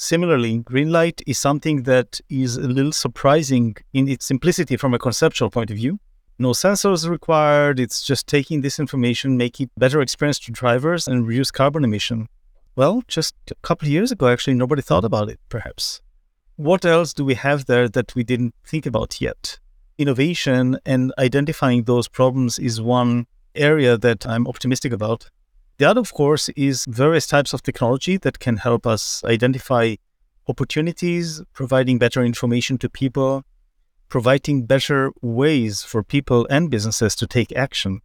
Similarly, 0.00 0.58
green 0.58 0.92
light 0.92 1.22
is 1.26 1.38
something 1.38 1.82
that 1.82 2.20
is 2.30 2.56
a 2.56 2.68
little 2.68 2.92
surprising 2.92 3.76
in 3.92 4.08
its 4.08 4.24
simplicity 4.26 4.76
from 4.76 4.94
a 4.94 4.98
conceptual 4.98 5.50
point 5.50 5.70
of 5.72 5.76
view. 5.76 5.98
no 6.38 6.50
sensors 6.50 7.08
required. 7.08 7.80
It's 7.80 8.00
just 8.02 8.28
taking 8.28 8.60
this 8.60 8.78
information, 8.78 9.36
making 9.36 9.70
better 9.76 10.00
experience 10.00 10.38
to 10.40 10.52
drivers 10.52 11.08
and 11.08 11.26
reduce 11.26 11.50
carbon 11.50 11.82
emission. 11.82 12.28
Well, 12.76 13.02
just 13.08 13.34
a 13.50 13.56
couple 13.56 13.86
of 13.86 13.92
years 13.92 14.12
ago, 14.12 14.28
actually, 14.28 14.54
nobody 14.54 14.82
thought 14.82 15.04
about 15.04 15.28
it, 15.30 15.40
perhaps. 15.48 16.00
What 16.54 16.84
else 16.84 17.12
do 17.12 17.24
we 17.24 17.34
have 17.34 17.66
there 17.66 17.88
that 17.88 18.14
we 18.14 18.22
didn't 18.22 18.54
think 18.64 18.86
about 18.86 19.20
yet? 19.20 19.58
Innovation 19.98 20.78
and 20.86 21.12
identifying 21.18 21.84
those 21.84 22.06
problems 22.06 22.56
is 22.60 22.80
one 22.80 23.26
area 23.56 23.98
that 23.98 24.24
I'm 24.24 24.46
optimistic 24.46 24.92
about. 24.92 25.28
The 25.78 25.84
other, 25.84 26.00
of 26.00 26.12
course, 26.12 26.48
is 26.50 26.86
various 26.88 27.28
types 27.28 27.52
of 27.52 27.62
technology 27.62 28.16
that 28.18 28.40
can 28.40 28.56
help 28.56 28.84
us 28.84 29.22
identify 29.24 29.94
opportunities, 30.48 31.40
providing 31.52 31.98
better 31.98 32.24
information 32.24 32.78
to 32.78 32.90
people, 32.90 33.44
providing 34.08 34.66
better 34.66 35.12
ways 35.22 35.84
for 35.84 36.02
people 36.02 36.48
and 36.50 36.68
businesses 36.68 37.14
to 37.14 37.28
take 37.28 37.52
action 37.52 38.00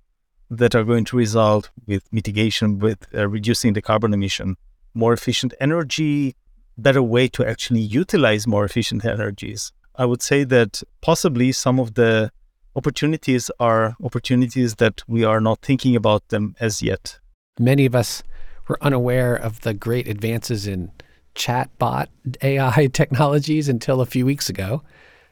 that 0.52 0.76
are 0.76 0.84
going 0.84 1.06
to 1.06 1.18
result 1.18 1.72
with 1.88 2.04
mitigation, 2.14 2.78
with 2.78 3.08
uh, 3.16 3.28
reducing 3.28 3.74
the 3.74 3.82
carbon 3.82 4.14
emission, 4.14 4.56
more 4.94 5.14
efficient 5.14 5.56
energy, 5.60 6.36
better 6.78 7.02
way 7.02 7.28
to 7.30 7.44
actually 7.44 7.82
utilize 7.82 8.46
more 8.46 8.66
efficient 8.66 9.04
energies. 9.04 9.72
I 9.96 10.06
would 10.06 10.22
say 10.22 10.44
that 10.44 10.84
possibly 11.02 11.52
some 11.52 11.80
of 11.80 11.96
the 11.96 12.32
opportunities 12.76 13.50
are 13.60 13.96
opportunities 14.04 14.76
that 14.76 15.02
we 15.08 15.24
are 15.24 15.42
not 15.42 15.62
thinking 15.62 15.96
about 15.96 16.28
them 16.28 16.56
as 16.60 16.84
yet. 16.84 17.20
Many 17.60 17.86
of 17.86 17.96
us 17.96 18.24
were 18.68 18.78
unaware 18.82 19.36
of 19.36 19.62
the 19.62 19.74
great 19.74 20.08
advances 20.08 20.66
in 20.66 20.92
chatbot 21.36 22.08
AI 22.42 22.88
technologies 22.94 23.70
until 23.70 24.02
a 24.02 24.06
few 24.06 24.26
weeks 24.26 24.50
ago. 24.50 24.84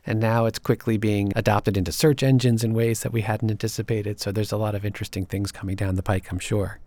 And 0.06 0.20
now 0.20 0.46
it's 0.46 0.60
quickly 0.60 0.98
being 0.98 1.32
adopted 1.36 1.78
into 1.78 1.92
search 1.92 2.24
engines 2.24 2.64
in 2.64 2.74
ways 2.74 3.02
that 3.02 3.14
we 3.14 3.22
hadn't 3.22 3.52
anticipated. 3.52 4.20
So 4.20 4.32
there's 4.32 4.52
a 4.52 4.58
lot 4.58 4.74
of 4.74 4.84
interesting 4.84 5.26
things 5.26 5.52
coming 5.52 5.76
down 5.76 5.96
the 5.96 6.04
pike, 6.04 6.32
I'm 6.32 6.40
sure. 6.40 6.80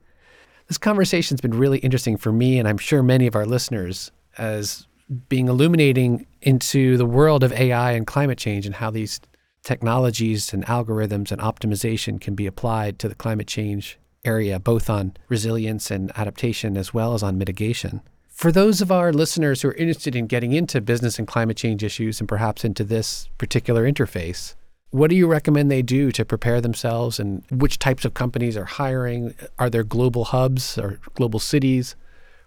This 0.66 0.78
conversation's 0.78 1.40
been 1.40 1.56
really 1.56 1.78
interesting 1.78 2.16
for 2.16 2.32
me, 2.32 2.58
and 2.58 2.66
I'm 2.66 2.78
sure 2.78 3.02
many 3.02 3.26
of 3.26 3.36
our 3.36 3.46
listeners, 3.46 4.10
as 4.38 4.86
being 5.28 5.48
illuminating 5.48 6.26
into 6.42 6.96
the 6.96 7.06
world 7.06 7.44
of 7.44 7.52
AI 7.52 7.92
and 7.92 8.06
climate 8.06 8.38
change 8.38 8.66
and 8.66 8.74
how 8.74 8.90
these 8.90 9.20
technologies 9.62 10.52
and 10.52 10.64
algorithms 10.66 11.30
and 11.30 11.40
optimization 11.40 12.20
can 12.20 12.34
be 12.34 12.46
applied 12.46 12.98
to 12.98 13.08
the 13.08 13.14
climate 13.14 13.46
change 13.46 13.98
area, 14.24 14.58
both 14.58 14.88
on 14.90 15.16
resilience 15.28 15.90
and 15.90 16.12
adaptation 16.16 16.76
as 16.76 16.92
well 16.94 17.14
as 17.14 17.22
on 17.22 17.38
mitigation. 17.38 18.00
For 18.28 18.50
those 18.50 18.80
of 18.80 18.90
our 18.90 19.12
listeners 19.12 19.62
who 19.62 19.68
are 19.68 19.74
interested 19.74 20.16
in 20.16 20.26
getting 20.26 20.52
into 20.52 20.80
business 20.80 21.18
and 21.18 21.28
climate 21.28 21.56
change 21.56 21.84
issues 21.84 22.18
and 22.18 22.28
perhaps 22.28 22.64
into 22.64 22.82
this 22.82 23.28
particular 23.38 23.90
interface, 23.90 24.54
what 24.90 25.10
do 25.10 25.16
you 25.16 25.26
recommend 25.26 25.70
they 25.70 25.82
do 25.82 26.12
to 26.12 26.24
prepare 26.24 26.60
themselves 26.60 27.18
and 27.18 27.44
which 27.50 27.78
types 27.78 28.04
of 28.04 28.14
companies 28.14 28.56
are 28.56 28.64
hiring? 28.64 29.34
Are 29.58 29.70
there 29.70 29.84
global 29.84 30.24
hubs 30.24 30.78
or 30.78 30.98
global 31.14 31.40
cities 31.40 31.96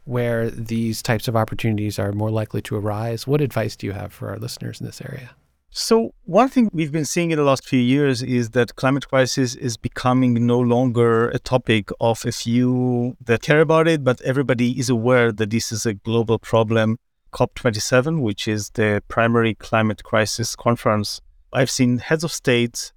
where 0.06 0.50
these 0.50 1.02
types 1.02 1.28
of 1.28 1.36
opportunities 1.36 2.00
are 2.00 2.12
more 2.12 2.32
likely 2.32 2.62
to 2.64 2.76
arise? 2.76 3.28
What 3.28 3.42
advice 3.42 3.76
do 3.76 3.88
you 3.88 3.94
have 3.94 4.14
for 4.14 4.30
our 4.30 4.38
listeners 4.38 4.80
in 4.80 4.86
this 4.86 5.02
area? 5.02 5.32
So 5.70 6.14
one 6.24 6.50
thing 6.50 6.70
we've 6.74 6.92
been 6.92 7.06
seeing 7.06 7.32
in 7.32 7.38
the 7.38 7.44
last 7.44 7.68
few 7.68 7.80
years 7.80 8.24
is 8.24 8.52
that 8.52 8.76
climate 8.76 9.08
crisis 9.08 9.54
is 9.54 9.78
becoming 9.78 10.46
no 10.46 10.60
longer 10.60 11.30
a 11.30 11.40
topic 11.40 11.90
of 12.00 12.26
a 12.26 12.32
few 12.32 13.16
that 13.26 13.42
care 13.42 13.62
about 13.62 13.88
it, 13.88 14.04
but 14.04 14.20
everybody 14.22 14.80
is 14.80 14.90
aware 14.90 15.32
that 15.32 15.50
this 15.50 15.72
is 15.72 15.86
a 15.86 15.94
global 15.94 16.40
problem. 16.40 16.98
COP27, 17.34 18.22
which 18.22 18.48
is 18.48 18.72
the 18.72 19.04
primary 19.08 19.54
climate 19.54 20.04
crisis 20.04 20.56
conference, 20.56 21.22
I've 21.54 21.70
seen 21.70 22.00
heads 22.00 22.24
of 22.24 22.32
states 22.32 22.94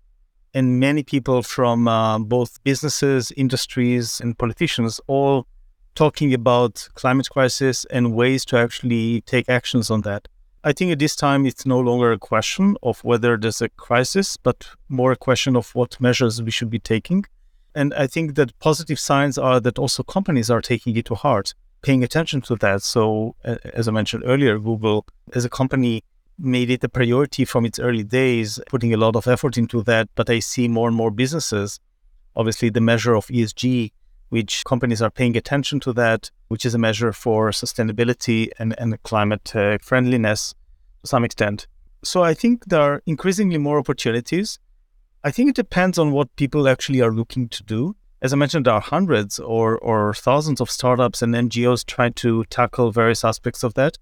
and 0.54 0.80
many 0.80 1.02
people 1.02 1.42
from 1.42 1.86
uh, 1.86 2.18
both 2.18 2.62
businesses, 2.64 3.32
industries, 3.36 4.20
and 4.20 4.36
politicians 4.38 5.00
all 5.06 5.46
talking 5.94 6.32
about 6.32 6.88
climate 6.94 7.28
crisis 7.30 7.84
and 7.90 8.14
ways 8.14 8.44
to 8.46 8.56
actually 8.56 9.20
take 9.22 9.48
actions 9.48 9.90
on 9.90 10.00
that. 10.02 10.28
I 10.62 10.72
think 10.72 10.92
at 10.92 10.98
this 10.98 11.16
time 11.16 11.46
it's 11.46 11.64
no 11.64 11.80
longer 11.80 12.12
a 12.12 12.18
question 12.18 12.76
of 12.82 13.02
whether 13.02 13.38
there's 13.38 13.62
a 13.62 13.70
crisis, 13.70 14.36
but 14.36 14.68
more 14.90 15.12
a 15.12 15.16
question 15.16 15.56
of 15.56 15.74
what 15.74 15.98
measures 16.00 16.42
we 16.42 16.50
should 16.50 16.68
be 16.68 16.78
taking. 16.78 17.24
And 17.74 17.94
I 17.94 18.06
think 18.06 18.34
that 18.34 18.58
positive 18.58 18.98
signs 18.98 19.38
are 19.38 19.58
that 19.60 19.78
also 19.78 20.02
companies 20.02 20.50
are 20.50 20.60
taking 20.60 20.94
it 20.96 21.06
to 21.06 21.14
heart, 21.14 21.54
paying 21.80 22.04
attention 22.04 22.42
to 22.42 22.56
that. 22.56 22.82
So, 22.82 23.36
as 23.44 23.88
I 23.88 23.92
mentioned 23.92 24.24
earlier, 24.26 24.58
Google 24.58 25.06
as 25.32 25.46
a 25.46 25.48
company 25.48 26.04
made 26.38 26.68
it 26.68 26.84
a 26.84 26.90
priority 26.90 27.46
from 27.46 27.64
its 27.64 27.78
early 27.78 28.02
days, 28.02 28.60
putting 28.66 28.92
a 28.92 28.98
lot 28.98 29.16
of 29.16 29.26
effort 29.26 29.56
into 29.56 29.82
that. 29.84 30.08
But 30.14 30.28
I 30.28 30.40
see 30.40 30.68
more 30.68 30.88
and 30.88 30.96
more 30.96 31.10
businesses, 31.10 31.80
obviously, 32.36 32.68
the 32.68 32.82
measure 32.82 33.14
of 33.14 33.28
ESG 33.28 33.92
which 34.30 34.64
companies 34.64 35.02
are 35.02 35.10
paying 35.10 35.36
attention 35.36 35.78
to 35.80 35.92
that, 35.92 36.30
which 36.48 36.64
is 36.64 36.74
a 36.74 36.78
measure 36.78 37.12
for 37.12 37.50
sustainability 37.50 38.48
and, 38.58 38.74
and 38.78 39.00
climate 39.02 39.54
uh, 39.54 39.78
friendliness 39.82 40.54
to 41.02 41.08
some 41.08 41.24
extent. 41.24 41.66
So 42.02 42.22
I 42.22 42.34
think 42.34 42.64
there 42.66 42.80
are 42.80 43.02
increasingly 43.06 43.58
more 43.58 43.78
opportunities. 43.78 44.58
I 45.22 45.30
think 45.30 45.50
it 45.50 45.56
depends 45.56 45.98
on 45.98 46.12
what 46.12 46.34
people 46.36 46.68
actually 46.68 47.02
are 47.02 47.12
looking 47.12 47.48
to 47.50 47.62
do. 47.62 47.96
As 48.22 48.32
I 48.32 48.36
mentioned, 48.36 48.66
there 48.66 48.74
are 48.74 48.80
hundreds 48.80 49.38
or, 49.38 49.78
or 49.78 50.14
thousands 50.14 50.60
of 50.60 50.70
startups 50.70 51.22
and 51.22 51.34
NGOs 51.34 51.84
trying 51.84 52.14
to 52.14 52.44
tackle 52.44 52.90
various 52.90 53.24
aspects 53.24 53.62
of 53.62 53.74
that. 53.74 53.98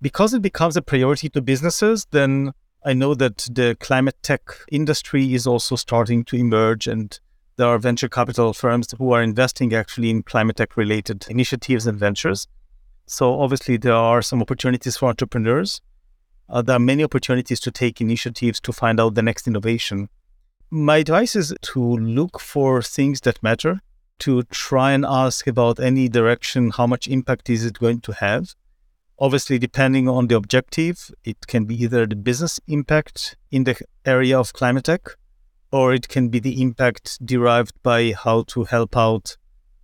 Because 0.00 0.32
it 0.32 0.42
becomes 0.42 0.76
a 0.76 0.82
priority 0.82 1.28
to 1.30 1.42
businesses, 1.42 2.06
then 2.12 2.52
I 2.84 2.92
know 2.92 3.14
that 3.14 3.48
the 3.50 3.76
climate 3.80 4.16
tech 4.22 4.40
industry 4.70 5.34
is 5.34 5.46
also 5.46 5.76
starting 5.76 6.24
to 6.24 6.36
emerge 6.36 6.86
and 6.86 7.18
there 7.58 7.66
are 7.66 7.78
venture 7.78 8.08
capital 8.08 8.52
firms 8.54 8.94
who 8.98 9.12
are 9.12 9.20
investing 9.20 9.74
actually 9.74 10.10
in 10.10 10.22
climate 10.22 10.56
tech 10.56 10.76
related 10.76 11.26
initiatives 11.28 11.88
and 11.88 11.98
ventures. 11.98 12.46
So 13.06 13.40
obviously 13.40 13.76
there 13.76 13.94
are 13.94 14.22
some 14.22 14.40
opportunities 14.40 14.96
for 14.96 15.08
entrepreneurs. 15.08 15.80
Uh, 16.48 16.62
there 16.62 16.76
are 16.76 16.80
many 16.80 17.02
opportunities 17.02 17.58
to 17.60 17.72
take 17.72 18.00
initiatives 18.00 18.60
to 18.60 18.72
find 18.72 19.00
out 19.00 19.16
the 19.16 19.22
next 19.22 19.48
innovation. 19.48 20.08
My 20.70 20.98
advice 20.98 21.34
is 21.34 21.52
to 21.62 21.80
look 21.80 22.38
for 22.38 22.80
things 22.80 23.22
that 23.22 23.42
matter, 23.42 23.80
to 24.20 24.44
try 24.44 24.92
and 24.92 25.04
ask 25.04 25.48
about 25.48 25.80
any 25.80 26.08
direction, 26.08 26.70
how 26.70 26.86
much 26.86 27.08
impact 27.08 27.50
is 27.50 27.64
it 27.64 27.80
going 27.80 28.00
to 28.02 28.12
have. 28.12 28.54
Obviously, 29.18 29.58
depending 29.58 30.08
on 30.08 30.28
the 30.28 30.36
objective, 30.36 31.10
it 31.24 31.48
can 31.48 31.64
be 31.64 31.82
either 31.82 32.06
the 32.06 32.14
business 32.14 32.60
impact 32.68 33.36
in 33.50 33.64
the 33.64 33.76
area 34.04 34.38
of 34.38 34.52
climate 34.52 34.84
tech, 34.84 35.16
or 35.70 35.94
it 35.94 36.08
can 36.08 36.28
be 36.28 36.38
the 36.38 36.60
impact 36.62 37.24
derived 37.24 37.74
by 37.82 38.12
how 38.12 38.42
to 38.48 38.64
help 38.64 38.96
out 38.96 39.36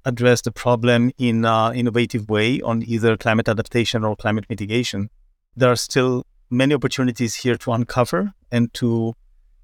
address 0.05 0.43
the 0.43 0.53
problem 0.53 1.11
in 1.19 1.45
an 1.45 1.75
innovative 1.75 2.29
way 2.29 2.61
on 2.61 2.83
either 2.83 3.17
climate 3.17 3.49
adaptation 3.49 4.05
or 4.05 4.17
climate 4.17 4.45
mitigation. 4.49 5.11
There 5.57 5.71
are 5.71 5.77
still 5.77 6.27
many 6.51 6.75
opportunities 6.75 7.37
here 7.37 7.57
to 7.57 7.73
uncover 7.73 8.33
and 8.51 8.73
to 8.75 9.15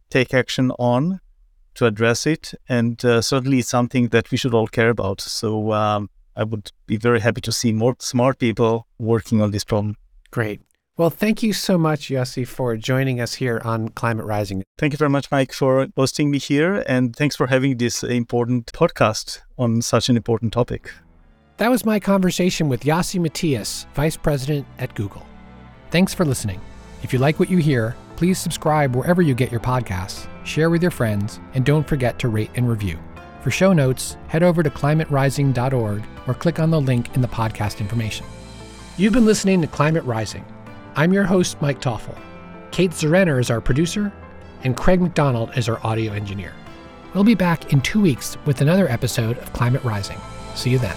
take 0.08 0.34
action 0.34 0.70
on 0.72 1.20
to 1.74 1.86
address 1.86 2.26
it. 2.26 2.54
And 2.68 3.02
uh, 3.04 3.22
certainly 3.22 3.60
it's 3.60 3.68
something 3.68 4.08
that 4.08 4.30
we 4.30 4.36
should 4.36 4.54
all 4.54 4.66
care 4.66 4.90
about. 4.90 5.20
So 5.20 5.72
um, 5.72 6.10
I 6.36 6.44
would 6.44 6.72
be 6.86 6.96
very 6.96 7.20
happy 7.20 7.40
to 7.42 7.52
see 7.52 7.72
more 7.72 7.96
smart 7.98 8.38
people 8.38 8.86
working 8.98 9.40
on 9.40 9.50
this 9.50 9.64
problem. 9.64 9.96
Great. 10.30 10.60
Well, 11.00 11.08
thank 11.08 11.42
you 11.42 11.54
so 11.54 11.78
much, 11.78 12.10
Yossi, 12.10 12.46
for 12.46 12.76
joining 12.76 13.22
us 13.22 13.32
here 13.32 13.62
on 13.64 13.88
Climate 13.88 14.26
Rising. 14.26 14.62
Thank 14.76 14.92
you 14.92 14.98
very 14.98 15.08
much, 15.08 15.30
Mike, 15.30 15.50
for 15.50 15.88
hosting 15.96 16.30
me 16.30 16.36
here. 16.36 16.84
And 16.86 17.16
thanks 17.16 17.36
for 17.36 17.46
having 17.46 17.78
this 17.78 18.02
important 18.02 18.66
podcast 18.72 19.40
on 19.56 19.80
such 19.80 20.10
an 20.10 20.16
important 20.18 20.52
topic. 20.52 20.92
That 21.56 21.70
was 21.70 21.86
my 21.86 22.00
conversation 22.00 22.68
with 22.68 22.82
Yossi 22.82 23.18
Matias, 23.18 23.86
Vice 23.94 24.18
President 24.18 24.66
at 24.78 24.94
Google. 24.94 25.24
Thanks 25.90 26.12
for 26.12 26.26
listening. 26.26 26.60
If 27.02 27.14
you 27.14 27.18
like 27.18 27.40
what 27.40 27.48
you 27.48 27.56
hear, 27.56 27.96
please 28.16 28.38
subscribe 28.38 28.94
wherever 28.94 29.22
you 29.22 29.34
get 29.34 29.50
your 29.50 29.58
podcasts, 29.58 30.28
share 30.44 30.68
with 30.68 30.82
your 30.82 30.90
friends, 30.90 31.40
and 31.54 31.64
don't 31.64 31.88
forget 31.88 32.18
to 32.18 32.28
rate 32.28 32.50
and 32.56 32.68
review. 32.68 32.98
For 33.40 33.50
show 33.50 33.72
notes, 33.72 34.18
head 34.28 34.42
over 34.42 34.62
to 34.62 34.68
climaterising.org 34.68 36.04
or 36.26 36.34
click 36.34 36.58
on 36.58 36.70
the 36.70 36.78
link 36.78 37.14
in 37.14 37.22
the 37.22 37.28
podcast 37.28 37.80
information. 37.80 38.26
You've 38.98 39.14
been 39.14 39.24
listening 39.24 39.62
to 39.62 39.66
Climate 39.66 40.04
Rising 40.04 40.44
I'm 40.96 41.12
your 41.12 41.24
host, 41.24 41.60
Mike 41.60 41.80
Toffel. 41.80 42.18
Kate 42.72 42.90
Zerrenner 42.90 43.40
is 43.40 43.50
our 43.50 43.60
producer, 43.60 44.12
and 44.64 44.76
Craig 44.76 45.00
McDonald 45.00 45.56
is 45.56 45.68
our 45.68 45.84
audio 45.86 46.12
engineer. 46.12 46.52
We'll 47.14 47.24
be 47.24 47.34
back 47.34 47.72
in 47.72 47.80
two 47.80 48.00
weeks 48.00 48.36
with 48.44 48.60
another 48.60 48.88
episode 48.88 49.38
of 49.38 49.52
Climate 49.52 49.84
Rising. 49.84 50.20
See 50.54 50.70
you 50.70 50.78
then. 50.78 50.96